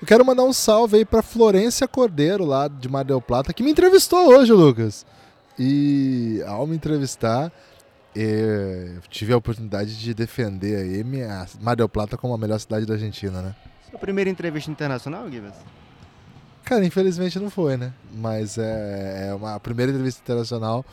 Eu 0.00 0.06
quero 0.06 0.24
mandar 0.24 0.42
um 0.42 0.52
salve 0.52 0.96
aí 0.96 1.04
pra 1.04 1.22
Florência 1.22 1.86
Cordeiro, 1.86 2.44
lá 2.44 2.66
de 2.66 2.88
Mar 2.88 3.04
del 3.04 3.20
Plata, 3.20 3.52
que 3.52 3.62
me 3.62 3.70
entrevistou 3.70 4.34
hoje, 4.34 4.52
Lucas. 4.52 5.06
E 5.58 6.42
ao 6.46 6.66
me 6.66 6.74
entrevistar, 6.74 7.52
eu 8.14 9.00
tive 9.08 9.32
a 9.32 9.36
oportunidade 9.36 9.98
de 9.98 10.12
defender 10.14 10.76
aí 10.76 11.04
minha 11.04 11.46
Mar 11.60 11.76
del 11.76 11.88
Plata 11.88 12.16
como 12.16 12.34
a 12.34 12.38
melhor 12.38 12.58
cidade 12.58 12.84
da 12.84 12.94
Argentina, 12.94 13.40
né? 13.40 13.54
Sua 13.90 13.98
primeira 13.98 14.28
entrevista 14.28 14.70
internacional, 14.70 15.30
Gibas? 15.30 15.54
Cara, 16.64 16.84
infelizmente 16.84 17.38
não 17.38 17.50
foi, 17.50 17.76
né? 17.76 17.92
Mas 18.12 18.58
é, 18.58 19.28
é 19.28 19.34
uma 19.34 19.54
a 19.54 19.60
primeira 19.60 19.90
entrevista 19.90 20.20
internacional 20.22 20.84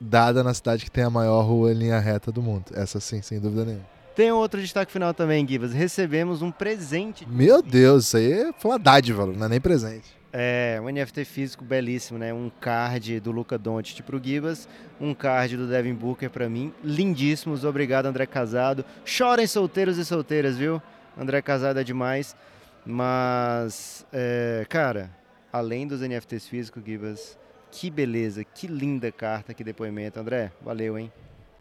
dada 0.00 0.44
na 0.44 0.54
cidade 0.54 0.84
que 0.84 0.90
tem 0.90 1.04
a 1.04 1.10
maior 1.10 1.42
rua 1.42 1.72
em 1.72 1.74
linha 1.74 1.98
reta 1.98 2.30
do 2.30 2.42
mundo. 2.42 2.66
Essa 2.74 3.00
sim, 3.00 3.20
sem 3.22 3.40
dúvida 3.40 3.64
nenhuma. 3.64 3.86
Tem 4.14 4.32
outro 4.32 4.60
destaque 4.60 4.90
final 4.90 5.14
também, 5.14 5.46
Gibas. 5.46 5.72
Recebemos 5.72 6.42
um 6.42 6.50
presente. 6.50 7.26
Meu 7.28 7.62
Deus, 7.62 8.06
isso 8.06 8.16
aí 8.16 8.52
foi 8.58 8.72
uma 8.72 8.78
dádiva, 8.78 9.26
não 9.26 9.46
é 9.46 9.48
nem 9.48 9.60
presente. 9.60 10.17
É, 10.32 10.78
um 10.82 10.90
NFT 10.90 11.24
físico 11.24 11.64
belíssimo, 11.64 12.18
né? 12.18 12.34
Um 12.34 12.50
card 12.60 13.18
do 13.20 13.30
Luca 13.30 13.56
Doncic 13.56 14.02
pro 14.02 14.22
Gibas, 14.22 14.68
um 15.00 15.14
card 15.14 15.56
do 15.56 15.66
Devin 15.66 15.94
Booker 15.94 16.28
para 16.28 16.48
mim. 16.48 16.72
Lindíssimos, 16.84 17.64
obrigado 17.64 18.06
André 18.06 18.26
Casado. 18.26 18.84
Chorem 19.04 19.46
solteiros 19.46 19.96
e 19.96 20.04
solteiras, 20.04 20.58
viu? 20.58 20.82
André 21.16 21.40
Casado 21.40 21.80
é 21.80 21.84
demais. 21.84 22.36
Mas, 22.84 24.06
é, 24.12 24.66
cara, 24.68 25.10
além 25.52 25.86
dos 25.86 26.00
NFTs 26.00 26.46
físicos, 26.46 26.82
Gibas, 26.84 27.38
que 27.70 27.90
beleza, 27.90 28.44
que 28.44 28.66
linda 28.66 29.10
carta, 29.10 29.52
que 29.54 29.64
depoimento. 29.64 30.20
André, 30.20 30.52
valeu, 30.62 30.98
hein? 30.98 31.12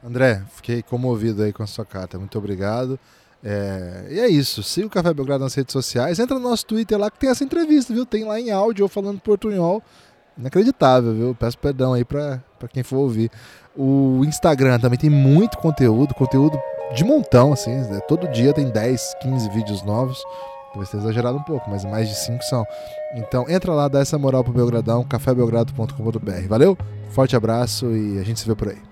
André, 0.04 0.44
fiquei 0.54 0.84
comovido 0.84 1.44
aí 1.44 1.52
com 1.52 1.64
a 1.64 1.68
sua 1.68 1.86
carta. 1.86 2.20
Muito 2.20 2.38
obrigado. 2.38 3.00
É, 3.44 4.08
e 4.10 4.20
é 4.20 4.28
isso. 4.28 4.64
Siga 4.64 4.88
o 4.88 4.90
Café 4.90 5.14
Belgrado 5.14 5.44
nas 5.44 5.54
redes 5.54 5.74
sociais. 5.74 6.20
Entra 6.20 6.38
no 6.38 6.50
nosso 6.50 6.66
Twitter 6.66 6.98
lá 6.98 7.10
que 7.10 7.20
tem 7.20 7.30
essa 7.30 7.44
entrevista, 7.44 7.94
viu? 7.94 8.06
Tem 8.06 8.24
lá 8.24 8.40
em 8.40 8.52
áudio 8.52 8.84
eu 8.84 8.88
falando 8.88 9.20
portunhol. 9.20 9.82
Inacreditável, 10.38 11.14
viu? 11.14 11.36
Peço 11.36 11.58
perdão 11.58 11.94
aí 11.94 12.06
pra, 12.06 12.44
pra 12.60 12.68
quem 12.68 12.84
for 12.84 12.98
ouvir. 12.98 13.32
O 13.76 14.24
Instagram 14.26 14.80
também 14.80 14.98
tem 14.98 15.10
muito 15.10 15.58
conteúdo, 15.58 16.14
conteúdo 16.14 16.60
de 16.96 17.04
montão, 17.04 17.54
assim. 17.54 17.76
Né? 17.76 18.00
Todo 18.08 18.28
dia 18.28 18.54
tem 18.54 18.70
10, 18.70 19.16
15 19.22 19.50
vídeos 19.50 19.84
novos. 19.84 20.24
Talvez 20.70 20.90
tenha 20.90 21.02
exagerado 21.02 21.38
um 21.38 21.44
pouco, 21.44 21.70
mas 21.70 21.84
mais 21.86 22.08
de 22.08 22.16
5 22.16 22.44
são. 22.44 22.66
Então 23.16 23.50
entra 23.50 23.74
lá, 23.74 23.88
dá 23.88 24.00
essa 24.00 24.18
moral 24.18 24.44
pro 24.44 24.54
Belgradão, 24.54 25.04
cafébelgrado.com.br. 25.04 26.48
Valeu? 26.48 26.78
Forte 27.10 27.36
abraço 27.36 27.88
e 27.92 28.20
a 28.20 28.24
gente 28.24 28.40
se 28.40 28.48
vê 28.48 28.56
por 28.56 28.70
aí. 28.70 28.87